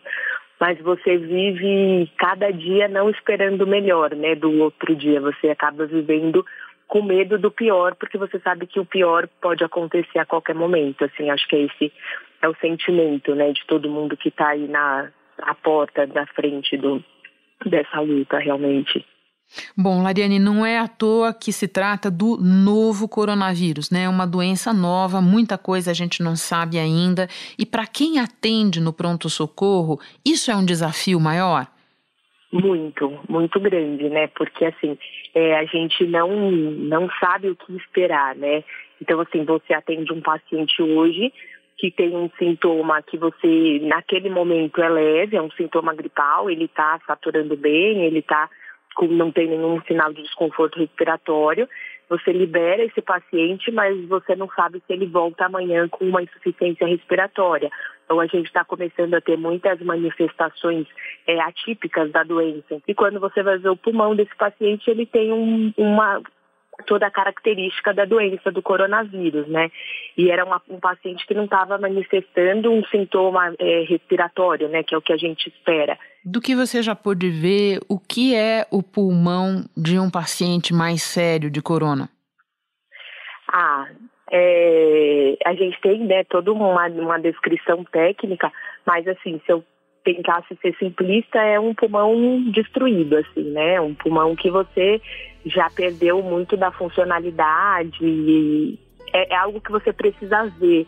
mas 0.62 0.80
você 0.80 1.17
vive 1.17 2.08
cada 2.19 2.52
dia 2.52 2.88
não 2.88 3.10
esperando 3.10 3.63
o 3.63 3.67
melhor, 3.67 4.13
né, 4.13 4.36
do 4.36 4.62
outro 4.62 4.95
dia. 4.95 5.19
Você 5.19 5.50
acaba 5.50 5.88
vivendo 5.88 6.45
com 6.88 7.02
medo 7.02 7.39
do 7.39 7.50
pior, 7.50 7.95
porque 7.95 8.15
você 8.15 8.39
sabe 8.41 8.67
que 8.67 8.80
o 8.80 8.86
pior 8.86 9.28
pode 9.41 9.63
acontecer 9.63 10.19
a 10.19 10.26
qualquer 10.26 10.54
momento. 10.54 11.04
Assim, 11.04 11.32
acho 11.32 11.47
que 11.47 11.56
esse 11.56 11.91
é 12.43 12.47
o 12.47 12.56
sentimento, 12.58 13.34
né, 13.34 13.52
de 13.52 13.65
todo 13.65 13.89
mundo 13.89 14.15
que 14.15 14.30
está 14.30 14.50
aí 14.50 14.67
na, 14.67 15.10
na 15.39 15.56
porta, 15.56 16.06
da 16.06 16.28
frente 16.28 16.78
do, 16.78 17.04
dessa 17.65 18.00
luta, 18.00 18.38
realmente. 18.38 19.04
Bom, 19.78 20.02
Lariane, 20.02 20.40
não 20.40 20.66
é 20.66 20.78
à 20.78 20.88
toa 20.88 21.34
que 21.34 21.52
se 21.52 21.68
trata 21.68 22.10
do 22.10 22.38
novo 22.38 23.08
coronavírus, 23.08 23.92
né? 23.92 24.08
Uma 24.08 24.26
doença 24.26 24.74
nova, 24.74 25.22
muita 25.22 25.58
coisa 25.58 25.92
a 25.92 25.94
gente 25.94 26.24
não 26.24 26.36
sabe 26.36 26.80
ainda. 26.80 27.28
E 27.58 27.66
para 27.66 27.86
quem 27.86 28.20
atende 28.20 28.80
no 28.80 28.94
pronto-socorro, 28.94 30.00
isso 30.26 30.52
é 30.52 30.56
um 30.56 30.66
desafio 30.66 31.20
maior? 31.20 31.68
Muito, 32.52 33.20
muito 33.30 33.60
grande, 33.60 34.10
né? 34.10 34.28
Porque 34.28 34.66
assim, 34.66 34.98
é, 35.34 35.58
a 35.58 35.66
gente 35.66 36.06
não, 36.06 36.52
não 36.52 37.10
sabe 37.20 37.50
o 37.50 37.56
que 37.56 37.76
esperar, 37.76 38.36
né? 38.36 38.64
Então, 39.02 39.20
assim, 39.20 39.44
você 39.44 39.74
atende 39.74 40.14
um 40.14 40.22
paciente 40.22 40.82
hoje 40.82 41.34
que 41.78 41.90
tem 41.90 42.16
um 42.16 42.30
sintoma 42.38 43.02
que 43.02 43.18
você, 43.18 43.80
naquele 43.82 44.30
momento, 44.30 44.80
é 44.84 44.88
leve, 44.88 45.36
é 45.36 45.42
um 45.42 45.50
sintoma 45.50 45.96
gripal, 45.96 46.48
ele 46.48 46.66
está 46.66 47.00
saturando 47.08 47.58
bem, 47.58 48.04
ele 48.04 48.22
tá, 48.22 48.48
não 49.01 49.32
tem 49.32 49.47
nenhum 49.47 49.82
sinal 49.84 50.13
de 50.13 50.21
desconforto 50.21 50.80
respiratório, 50.80 51.67
você 52.10 52.34
libera 52.34 52.84
esse 52.84 53.01
paciente, 53.01 53.71
mas 53.71 53.97
você 54.08 54.36
não 54.36 54.49
sabe 54.54 54.84
se 54.86 54.91
ele 54.91 55.06
volta 55.06 55.45
amanhã 55.45 55.88
com 55.88 56.04
uma 56.04 56.21
insuficiência 56.21 56.86
respiratória. 56.86 57.71
Então 58.04 58.19
a 58.19 58.25
gente 58.25 58.47
está 58.47 58.65
começando 58.65 59.13
a 59.13 59.21
ter 59.21 59.38
muitas 59.38 59.80
manifestações 59.80 60.86
é, 61.25 61.39
atípicas 61.39 62.12
da 62.12 62.23
doença. 62.23 62.82
E 62.86 62.93
quando 62.93 63.17
você 63.17 63.41
vai 63.41 63.58
ver 63.58 63.69
o 63.69 63.77
pulmão 63.77 64.13
desse 64.13 64.36
paciente, 64.36 64.91
ele 64.91 65.06
tem 65.06 65.32
um, 65.32 65.73
uma 65.77 66.21
toda 66.82 67.08
a 67.08 67.12
característica 67.12 67.94
da 67.94 68.06
doença 68.06 68.52
do 68.52 68.62
coronavírus, 68.62 69.48
né? 69.48 69.72
E 70.17 70.30
era 70.30 70.46
uma, 70.46 70.62
um 70.70 70.80
paciente 70.80 71.26
que 71.26 71.34
não 71.34 71.46
estava 71.46 71.78
manifestando 71.78 72.72
um 72.72 72.84
sintoma 72.86 73.54
é, 73.60 73.84
respiratório, 73.84 74.67
né? 74.70 74.84
Que 74.84 74.96
é 74.96 74.98
o 74.98 75.02
que 75.02 75.13
a 75.13 75.17
gente 75.17 75.48
espera. 75.48 75.98
Do 76.24 76.41
que 76.41 76.56
você 76.56 76.82
já 76.82 76.96
pôde 76.96 77.30
ver, 77.30 77.80
o 77.89 78.00
que 78.00 78.36
é 78.36 78.65
o 78.72 78.84
pulmão 78.84 79.63
de 79.76 79.98
um 80.00 80.10
paciente 80.10 80.74
mais 80.74 81.02
sério 81.02 81.50
de 81.50 81.62
corona? 81.62 82.10
Ah, 83.52 83.88
é, 84.32 85.38
a 85.46 85.54
gente 85.54 85.80
tem, 85.82 86.00
né, 86.06 86.24
toda 86.24 86.54
uma, 86.54 86.88
uma 86.88 87.20
descrição 87.20 87.84
técnica, 87.84 88.52
mas 88.86 89.06
assim, 89.08 89.41
se 89.46 89.52
eu 89.52 89.63
tentasse 90.04 90.58
ser 90.62 90.76
simplista, 90.78 91.40
é 91.40 91.60
um 91.60 91.74
pulmão 91.74 92.42
destruído, 92.52 93.18
assim, 93.18 93.44
né? 93.52 93.80
Um 93.80 93.94
pulmão 93.94 94.36
que 94.36 94.50
você 94.50 95.02
já 95.46 95.70
perdeu 95.70 96.22
muito 96.22 96.58
da 96.58 96.72
funcionalidade. 96.72 98.80
É, 99.14 99.34
é, 99.34 99.38
algo 99.38 99.62
que 99.62 99.72
você 99.72 99.94
precisa 99.94 100.46
ver. 100.60 100.88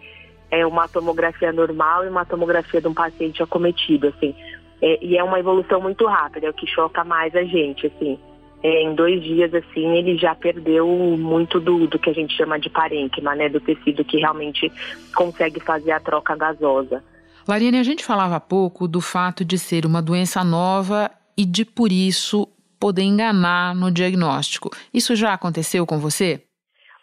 É 0.49 0.65
uma 0.65 0.87
tomografia 0.87 1.51
normal 1.51 2.05
e 2.05 2.09
uma 2.09 2.25
tomografia 2.25 2.79
de 2.79 2.87
um 2.87 2.93
paciente 2.93 3.41
acometido, 3.41 4.07
assim. 4.07 4.35
É, 4.81 4.99
e 5.01 5.17
é 5.17 5.23
uma 5.23 5.39
evolução 5.39 5.81
muito 5.81 6.05
rápida, 6.05 6.47
é 6.47 6.49
o 6.49 6.53
que 6.53 6.67
choca 6.67 7.03
mais 7.03 7.35
a 7.35 7.43
gente, 7.43 7.87
assim. 7.87 8.19
É, 8.61 8.83
em 8.83 8.95
dois 8.95 9.21
dias, 9.23 9.53
assim, 9.53 9.97
ele 9.97 10.17
já 10.17 10.35
perdeu 10.35 10.87
muito 10.87 11.59
do, 11.59 11.87
do 11.87 11.99
que 11.99 12.09
a 12.09 12.13
gente 12.13 12.35
chama 12.35 12.59
de 12.59 12.69
parênquima, 12.69 13.35
né? 13.35 13.49
Do 13.49 13.59
tecido 13.59 14.05
que 14.05 14.17
realmente 14.17 14.71
consegue 15.15 15.59
fazer 15.59 15.91
a 15.91 15.99
troca 15.99 16.35
gasosa. 16.35 17.03
Lariane, 17.47 17.77
a 17.77 17.83
gente 17.83 18.05
falava 18.05 18.35
há 18.35 18.39
pouco 18.39 18.87
do 18.87 19.01
fato 19.01 19.43
de 19.43 19.57
ser 19.57 19.85
uma 19.85 20.01
doença 20.01 20.43
nova 20.43 21.11
e 21.37 21.45
de, 21.45 21.65
por 21.65 21.91
isso, 21.91 22.47
poder 22.79 23.03
enganar 23.03 23.75
no 23.75 23.91
diagnóstico. 23.91 24.69
Isso 24.93 25.15
já 25.15 25.33
aconteceu 25.33 25.85
com 25.85 25.99
você? 25.99 26.41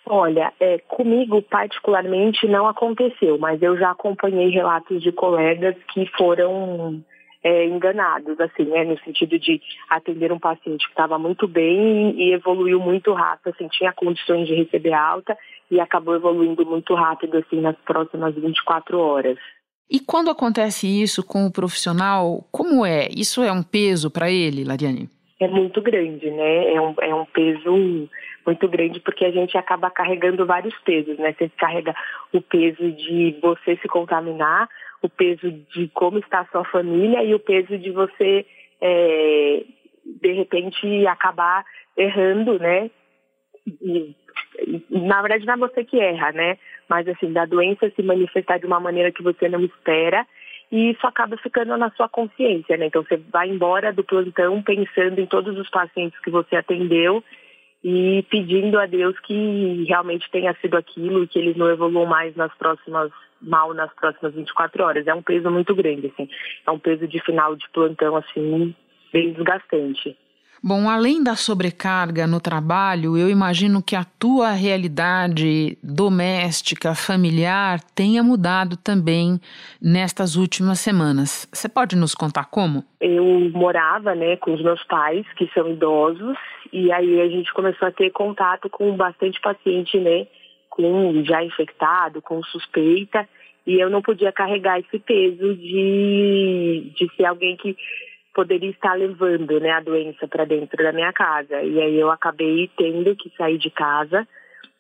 Olha, 0.07 0.53
é, 0.59 0.79
comigo 0.79 1.41
particularmente 1.43 2.47
não 2.49 2.67
aconteceu, 2.67 3.39
mas 3.39 3.63
eu 3.63 3.79
já 3.79 3.91
acompanhei 3.91 4.49
relatos 4.51 5.03
de 5.03 5.13
colegas 5.13 5.77
que 5.93 6.05
foram 6.17 7.03
é, 7.43 7.67
enganados, 7.67 8.39
assim, 8.41 8.65
né, 8.65 8.85
no 8.85 8.99
sentido 9.01 9.39
de 9.39 9.61
atender 9.89 10.33
um 10.33 10.39
paciente 10.39 10.85
que 10.85 10.93
estava 10.93 11.19
muito 11.19 11.47
bem 11.47 12.15
e 12.19 12.33
evoluiu 12.33 12.81
muito 12.81 13.13
rápido, 13.13 13.55
assim, 13.55 13.69
tinha 13.69 13.93
condições 13.93 14.47
de 14.47 14.55
receber 14.55 14.93
alta 14.93 15.37
e 15.71 15.81
acabou 15.81 16.15
evoluindo 16.15 16.67
muito 16.67 16.95
rápido, 16.95 17.39
assim, 17.39 17.61
nas 17.61 17.77
próximas 17.77 18.35
24 18.35 18.99
horas. 18.99 19.39
E 19.91 19.99
quando 19.99 20.31
acontece 20.31 20.87
isso 20.87 21.27
com 21.27 21.47
o 21.47 21.53
profissional, 21.53 22.45
como 22.53 22.87
é? 22.87 23.09
Isso 23.11 23.43
é 23.43 23.51
um 23.51 23.63
peso 23.63 24.09
para 24.09 24.31
ele, 24.31 24.63
Lariane? 24.63 25.11
É 25.41 25.49
muito 25.49 25.83
grande, 25.83 26.31
né? 26.31 26.73
É 26.73 26.81
um, 26.81 26.95
é 27.01 27.15
um 27.15 27.25
peso 27.25 28.09
muito 28.47 28.69
grande 28.69 29.01
porque 29.01 29.25
a 29.25 29.33
gente 29.33 29.59
acaba 29.59 29.91
carregando 29.91 30.47
vários 30.47 30.75
pesos, 30.81 31.19
né? 31.19 31.35
Você 31.37 31.51
carrega 31.57 31.95
o 32.33 32.41
peso 32.41 32.93
de 32.93 33.37
você 33.43 33.77
se 33.77 33.89
contaminar, 33.89 34.69
o 35.03 35.09
peso 35.09 35.51
de 35.51 35.89
como 35.89 36.19
está 36.19 36.41
a 36.41 36.47
sua 36.47 36.65
família 36.67 37.25
e 37.25 37.35
o 37.35 37.41
peso 37.41 37.77
de 37.77 37.91
você, 37.91 38.47
é, 38.81 39.65
de 40.05 40.33
repente, 40.33 41.07
acabar 41.07 41.65
errando, 41.97 42.59
né? 42.59 42.91
E, 43.83 44.15
na 44.91 45.21
verdade, 45.23 45.47
não 45.47 45.55
é 45.55 45.57
você 45.57 45.85
que 45.85 45.99
erra, 45.99 46.33
né? 46.33 46.59
Mas, 46.89 47.07
assim, 47.09 47.33
da 47.33 47.45
doença 47.45 47.91
se 47.91 48.03
manifestar 48.03 48.59
de 48.59 48.67
uma 48.67 48.81
maneira 48.81 49.13
que 49.13 49.23
você 49.23 49.49
não 49.49 49.61
espera 49.61 50.27
e 50.73 50.91
isso 50.91 51.05
acaba 51.07 51.37
ficando 51.37 51.77
na 51.77 51.91
sua 51.91 52.09
consciência, 52.09 52.77
né? 52.77 52.87
Então, 52.87 53.03
você 53.03 53.17
vai 53.17 53.49
embora 53.49 53.93
do 53.93 54.05
plantão 54.05 54.63
pensando 54.63 55.19
em 55.21 55.27
todos 55.27 55.59
os 55.59 55.69
pacientes 55.69 56.19
que 56.21 56.31
você 56.31 56.57
atendeu 56.57 57.25
e 57.83 58.25
pedindo 58.31 58.79
a 58.79 58.87
Deus 58.87 59.19
que 59.21 59.85
realmente 59.89 60.31
tenha 60.31 60.55
sido 60.61 60.77
aquilo 60.77 61.25
e 61.25 61.27
que 61.27 61.39
eles 61.39 61.57
não 61.57 61.69
evoluam 61.69 62.07
mais 62.07 62.37
nas 62.37 62.55
próximas 62.55 63.11
mal 63.41 63.73
nas 63.73 63.93
próximas 63.95 64.35
24 64.35 64.85
horas. 64.85 65.07
É 65.07 65.15
um 65.15 65.23
peso 65.23 65.51
muito 65.51 65.75
grande, 65.75 66.09
assim. 66.09 66.29
É 66.67 66.71
um 66.71 66.79
peso 66.79 67.09
de 67.09 67.19
final 67.21 67.57
de 67.57 67.69
plantão, 67.71 68.15
assim, 68.17 68.75
bem 69.13 69.33
desgastante. 69.33 70.17
Bom, 70.63 70.91
além 70.91 71.25
da 71.25 71.35
sobrecarga 71.37 72.27
no 72.27 72.39
trabalho, 72.39 73.17
eu 73.17 73.31
imagino 73.31 73.83
que 73.83 73.97
a 73.97 74.05
tua 74.05 74.51
realidade 74.51 75.79
doméstica, 75.83 76.95
familiar, 76.95 77.81
tenha 77.95 78.23
mudado 78.23 78.77
também 78.77 79.41
nestas 79.81 80.37
últimas 80.37 80.79
semanas. 80.79 81.49
Você 81.51 81.67
pode 81.67 81.97
nos 81.97 82.15
contar 82.15 82.51
como? 82.51 82.85
Eu 83.01 83.25
morava, 83.55 84.15
né, 84.15 84.37
com 84.37 84.53
os 84.53 84.63
meus 84.63 84.85
pais, 84.85 85.25
que 85.37 85.51
são 85.55 85.67
idosos, 85.71 86.37
e 86.71 86.93
aí 86.93 87.23
a 87.23 87.29
gente 87.29 87.51
começou 87.55 87.89
a 87.89 87.93
ter 87.93 88.11
contato 88.11 88.69
com 88.69 88.95
bastante 88.95 89.41
paciente, 89.41 89.99
né, 89.99 90.27
com 90.69 91.25
já 91.25 91.43
infectado, 91.43 92.21
com 92.21 92.43
suspeita, 92.43 93.27
e 93.67 93.81
eu 93.81 93.89
não 93.89 94.03
podia 94.03 94.31
carregar 94.31 94.79
esse 94.79 94.99
peso 94.99 95.55
de, 95.55 96.93
de 96.95 97.11
ser 97.17 97.25
alguém 97.25 97.57
que 97.57 97.75
poderia 98.41 98.71
estar 98.71 98.95
levando 98.95 99.61
né, 99.61 99.71
a 99.71 99.81
doença 99.81 100.27
para 100.27 100.47
dentro 100.47 100.83
da 100.83 100.93
minha 100.93 101.13
casa. 101.13 101.63
E 101.63 101.79
aí 101.79 102.01
eu 102.01 102.11
acabei 102.11 102.71
tendo 102.75 103.15
que 103.15 103.31
sair 103.37 103.59
de 103.59 103.69
casa. 103.69 104.27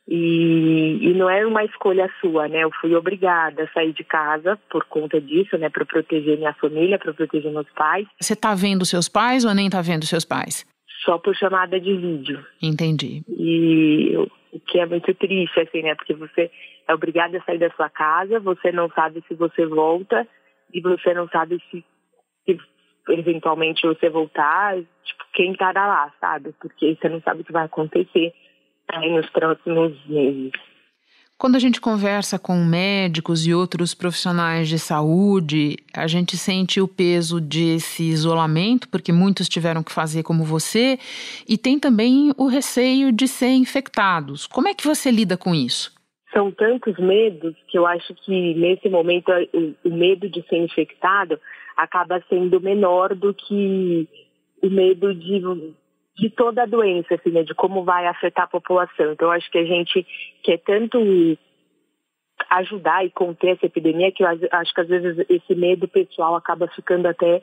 E, 0.09 0.99
e 1.03 1.13
não 1.13 1.29
é 1.29 1.47
uma 1.47 1.63
escolha 1.63 2.11
sua, 2.23 2.49
né? 2.49 2.65
Eu 2.65 2.71
fui 2.81 2.95
obrigada 2.95 3.65
a 3.65 3.69
sair 3.69 3.93
de 3.93 4.03
casa 4.03 4.59
por 4.71 4.87
conta 4.87 5.21
disso, 5.21 5.59
né? 5.59 5.69
Para 5.69 5.85
proteger 5.85 6.39
minha 6.39 6.55
família, 6.55 6.99
para 6.99 7.13
proteger 7.13 7.53
meus 7.53 7.69
pais. 7.77 8.07
Você 8.19 8.33
está 8.33 8.55
vendo 8.55 8.87
seus 8.87 9.11
pais 9.11 9.45
ou 9.45 9.55
nem 9.55 9.67
está 9.67 9.83
vendo 9.83 10.07
seus 10.07 10.25
pais? 10.25 10.67
Só 11.05 11.19
por 11.19 11.37
chamada 11.37 11.79
de 11.79 11.95
vídeo. 11.95 12.43
Entendi. 12.63 13.23
E 13.29 14.17
o 14.53 14.59
que 14.59 14.81
é 14.81 14.87
muito 14.87 15.15
triste, 15.15 15.61
assim, 15.61 15.83
né? 15.83 15.95
Porque 15.95 16.15
você 16.15 16.51
é 16.89 16.95
obrigada 16.95 17.37
a 17.37 17.43
sair 17.43 17.59
da 17.59 17.71
sua 17.73 17.91
casa, 17.91 18.41
você 18.41 18.73
não 18.73 18.89
sabe 18.89 19.23
se 19.29 19.35
você 19.35 19.67
volta 19.67 20.27
e 20.73 20.81
você 20.81 21.13
não 21.13 21.29
sabe 21.29 21.63
se, 21.71 21.85
se 22.47 22.59
eventualmente 23.11 23.87
você 23.87 24.09
voltar, 24.09 24.77
tipo, 25.05 25.25
quem 25.35 25.53
estará 25.53 25.87
lá, 25.87 26.13
sabe? 26.21 26.55
Porque 26.61 26.97
você 27.01 27.09
não 27.09 27.21
sabe 27.21 27.43
o 27.43 27.45
que 27.45 27.53
vai 27.53 27.65
acontecer 27.65 28.33
aí 28.89 29.15
nos 29.15 29.29
próximos 29.31 29.93
meses. 30.07 30.53
Quando 31.41 31.57
a 31.57 31.59
gente 31.59 31.81
conversa 31.81 32.39
com 32.39 32.63
médicos 32.63 33.47
e 33.47 33.55
outros 33.55 33.95
profissionais 33.95 34.69
de 34.69 34.79
saúde, 34.79 35.79
a 35.95 36.07
gente 36.07 36.37
sente 36.37 36.83
o 36.83 36.87
peso 36.87 37.41
desse 37.41 38.03
isolamento, 38.03 38.87
porque 38.91 39.11
muitos 39.11 39.49
tiveram 39.49 39.83
que 39.83 39.91
fazer 39.91 40.23
como 40.23 40.45
você, 40.45 40.99
e 41.49 41.57
tem 41.57 41.79
também 41.79 42.31
o 42.37 42.47
receio 42.47 43.11
de 43.11 43.27
ser 43.27 43.53
infectados. 43.55 44.47
Como 44.47 44.69
é 44.69 44.75
que 44.75 44.87
você 44.87 45.11
lida 45.11 45.35
com 45.35 45.55
isso? 45.55 45.99
São 46.33 46.51
tantos 46.51 46.97
medos 46.99 47.57
que 47.67 47.79
eu 47.79 47.87
acho 47.87 48.15
que 48.15 48.55
nesse 48.55 48.89
momento 48.89 49.31
o, 49.85 49.91
medo 49.91 50.29
de 50.29 50.43
ser 50.49 50.59
infectado 50.59 51.41
acaba 51.77 52.23
sendo 52.29 52.61
menor 52.61 53.15
do 53.15 53.35
que 53.35 54.09
o 54.63 54.71
medo 54.71 55.15
de, 55.15 55.43
de 56.17 56.31
toda 56.31 56.63
a 56.63 56.67
doença, 56.67 57.15
assim, 57.15 57.31
né, 57.31 57.43
de 57.43 57.55
como 57.55 57.85
vai 57.85 58.07
afetar 58.07 58.45
a 58.45 58.49
população. 58.49 59.13
Então, 59.13 59.31
acho 59.31 59.51
que 59.51 59.59
a 59.59 59.65
gente 59.65 60.07
quer 60.43 60.59
tanto 60.59 60.99
ajudar 62.49 63.05
e 63.05 63.11
conter 63.11 63.57
essa 63.57 63.67
epidemia 63.67 64.13
que 64.13 64.23
eu 64.23 64.29
acho 64.29 64.75
que 64.75 64.81
às 64.81 64.89
vezes 64.89 65.27
esse 65.29 65.55
medo 65.55 65.87
pessoal 65.87 66.35
acaba 66.35 66.69
ficando 66.69 67.07
até 67.07 67.43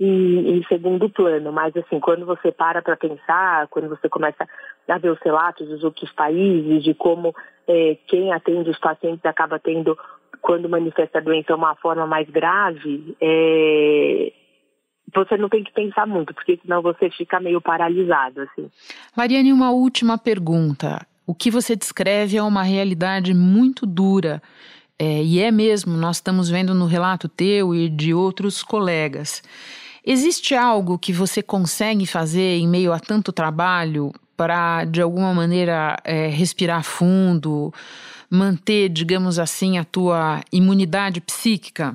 em, 0.00 0.58
em 0.58 0.64
segundo 0.64 1.08
plano. 1.08 1.52
Mas, 1.52 1.76
assim, 1.76 2.00
quando 2.00 2.24
você 2.24 2.52
para 2.52 2.82
para 2.82 2.96
pensar, 2.96 3.66
quando 3.68 3.88
você 3.88 4.08
começa 4.08 4.48
a 4.88 4.98
ver 4.98 5.10
os 5.10 5.20
relatos 5.20 5.68
dos 5.68 5.84
outros 5.84 6.10
países, 6.12 6.82
de 6.82 6.94
como 6.94 7.34
é, 7.66 7.96
quem 8.06 8.32
atende 8.32 8.70
os 8.70 8.78
pacientes 8.78 9.24
acaba 9.24 9.58
tendo 9.58 9.96
quando 10.40 10.68
manifesta 10.68 11.18
a 11.18 11.20
doença 11.20 11.54
uma 11.54 11.74
forma 11.76 12.06
mais 12.06 12.28
grave, 12.30 13.16
é, 13.20 14.32
você 15.14 15.36
não 15.36 15.48
tem 15.48 15.64
que 15.64 15.72
pensar 15.72 16.06
muito, 16.06 16.34
porque 16.34 16.58
senão 16.62 16.82
você 16.82 17.10
fica 17.10 17.40
meio 17.40 17.60
paralisado, 17.60 18.42
assim. 18.42 18.70
Mariane, 19.16 19.52
uma 19.52 19.70
última 19.70 20.16
pergunta. 20.18 21.06
O 21.26 21.34
que 21.34 21.50
você 21.50 21.76
descreve 21.76 22.36
é 22.36 22.42
uma 22.42 22.62
realidade 22.62 23.34
muito 23.34 23.84
dura. 23.84 24.42
É, 24.98 25.22
e 25.22 25.40
é 25.40 25.50
mesmo, 25.50 25.96
nós 25.96 26.16
estamos 26.16 26.48
vendo 26.48 26.74
no 26.74 26.86
relato 26.86 27.28
teu 27.28 27.74
e 27.74 27.88
de 27.88 28.12
outros 28.12 28.62
colegas. 28.62 29.42
Existe 30.04 30.54
algo 30.54 30.98
que 30.98 31.12
você 31.12 31.42
consegue 31.42 32.06
fazer 32.06 32.56
em 32.56 32.66
meio 32.66 32.92
a 32.92 32.98
tanto 32.98 33.32
trabalho 33.32 34.10
para, 34.38 34.84
de 34.84 35.02
alguma 35.02 35.34
maneira, 35.34 35.96
é, 36.04 36.28
respirar 36.28 36.84
fundo, 36.84 37.72
manter, 38.30 38.88
digamos 38.88 39.36
assim, 39.36 39.78
a 39.78 39.84
tua 39.84 40.40
imunidade 40.52 41.20
psíquica? 41.20 41.94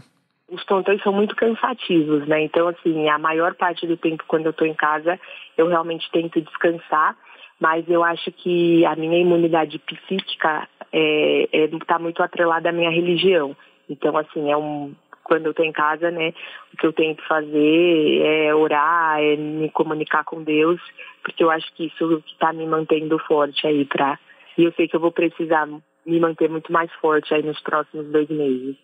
Os 0.49 0.61
plantões 0.65 1.01
são 1.01 1.13
muito 1.13 1.35
cansativos, 1.37 2.27
né? 2.27 2.43
Então, 2.43 2.67
assim, 2.67 3.07
a 3.07 3.17
maior 3.17 3.55
parte 3.55 3.87
do 3.87 3.95
tempo 3.95 4.25
quando 4.27 4.47
eu 4.47 4.51
estou 4.51 4.67
em 4.67 4.73
casa, 4.73 5.17
eu 5.57 5.69
realmente 5.69 6.11
tento 6.11 6.41
descansar, 6.41 7.15
mas 7.61 7.87
eu 7.87 8.03
acho 8.03 8.29
que 8.33 8.85
a 8.85 8.95
minha 8.97 9.17
imunidade 9.17 9.79
psíquica 9.79 10.27
está 10.35 10.67
é, 10.91 11.49
é, 11.63 11.67
tá 11.87 11.97
muito 11.97 12.21
atrelada 12.21 12.69
à 12.69 12.73
minha 12.73 12.91
religião. 12.91 13.55
Então, 13.89 14.17
assim, 14.17 14.51
é 14.51 14.57
um, 14.57 14.93
quando 15.23 15.45
eu 15.45 15.51
estou 15.51 15.65
em 15.65 15.71
casa, 15.71 16.11
né, 16.11 16.33
o 16.73 16.77
que 16.77 16.85
eu 16.85 16.93
tento 16.93 17.25
fazer 17.27 18.21
é 18.21 18.53
orar, 18.53 19.19
é 19.19 19.35
me 19.35 19.69
comunicar 19.69 20.23
com 20.23 20.43
Deus, 20.43 20.79
porque 21.23 21.43
eu 21.43 21.49
acho 21.49 21.73
que 21.73 21.85
isso 21.85 22.23
está 22.27 22.51
me 22.53 22.65
mantendo 22.65 23.17
forte 23.19 23.65
aí 23.65 23.85
para. 23.85 24.19
E 24.57 24.63
eu 24.63 24.73
sei 24.73 24.87
que 24.87 24.95
eu 24.95 24.99
vou 24.99 25.11
precisar 25.11 25.67
me 26.05 26.19
manter 26.19 26.49
muito 26.49 26.71
mais 26.71 26.91
forte 26.93 27.33
aí 27.33 27.41
nos 27.41 27.59
próximos 27.61 28.07
dois 28.07 28.29
meses. 28.29 28.75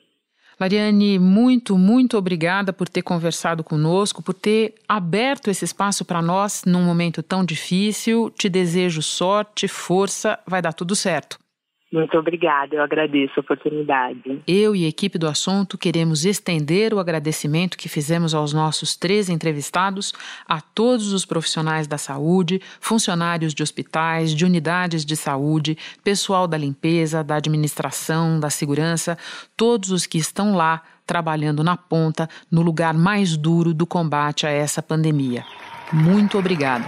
Mariane, 0.59 1.17
muito, 1.17 1.77
muito 1.77 2.17
obrigada 2.17 2.73
por 2.73 2.89
ter 2.89 3.01
conversado 3.01 3.63
conosco, 3.63 4.21
por 4.21 4.33
ter 4.33 4.75
aberto 4.89 5.49
esse 5.49 5.63
espaço 5.63 6.03
para 6.03 6.21
nós 6.21 6.63
num 6.65 6.83
momento 6.83 7.23
tão 7.23 7.45
difícil. 7.45 8.29
Te 8.31 8.49
desejo 8.49 9.01
sorte, 9.01 9.69
força, 9.69 10.37
vai 10.45 10.61
dar 10.61 10.73
tudo 10.73 10.95
certo. 10.95 11.39
Muito 11.91 12.15
obrigada, 12.19 12.75
eu 12.75 12.83
agradeço 12.83 13.33
a 13.37 13.39
oportunidade. 13.39 14.43
Eu 14.47 14.75
e 14.75 14.85
a 14.85 14.87
equipe 14.87 15.17
do 15.17 15.27
assunto 15.27 15.75
queremos 15.75 16.23
estender 16.23 16.93
o 16.93 16.99
agradecimento 16.99 17.77
que 17.77 17.89
fizemos 17.89 18.35
aos 18.35 18.53
nossos 18.53 18.95
três 18.95 19.27
entrevistados, 19.27 20.13
a 20.47 20.61
todos 20.61 21.11
os 21.13 21.25
profissionais 21.25 21.87
da 21.87 21.97
saúde, 21.97 22.61
funcionários 22.79 23.55
de 23.55 23.63
hospitais, 23.63 24.35
de 24.35 24.45
unidades 24.45 25.03
de 25.03 25.15
saúde, 25.15 25.75
pessoal 26.03 26.47
da 26.47 26.57
limpeza, 26.57 27.23
da 27.23 27.37
administração, 27.37 28.39
da 28.39 28.51
segurança, 28.51 29.17
todos 29.57 29.89
os 29.89 30.05
que 30.05 30.19
estão 30.19 30.55
lá 30.55 30.83
trabalhando 31.07 31.63
na 31.63 31.75
ponta, 31.75 32.29
no 32.51 32.61
lugar 32.61 32.93
mais 32.93 33.35
duro 33.35 33.73
do 33.73 33.87
combate 33.87 34.45
a 34.45 34.51
essa 34.51 34.79
pandemia. 34.79 35.43
Muito 35.91 36.37
obrigada. 36.37 36.85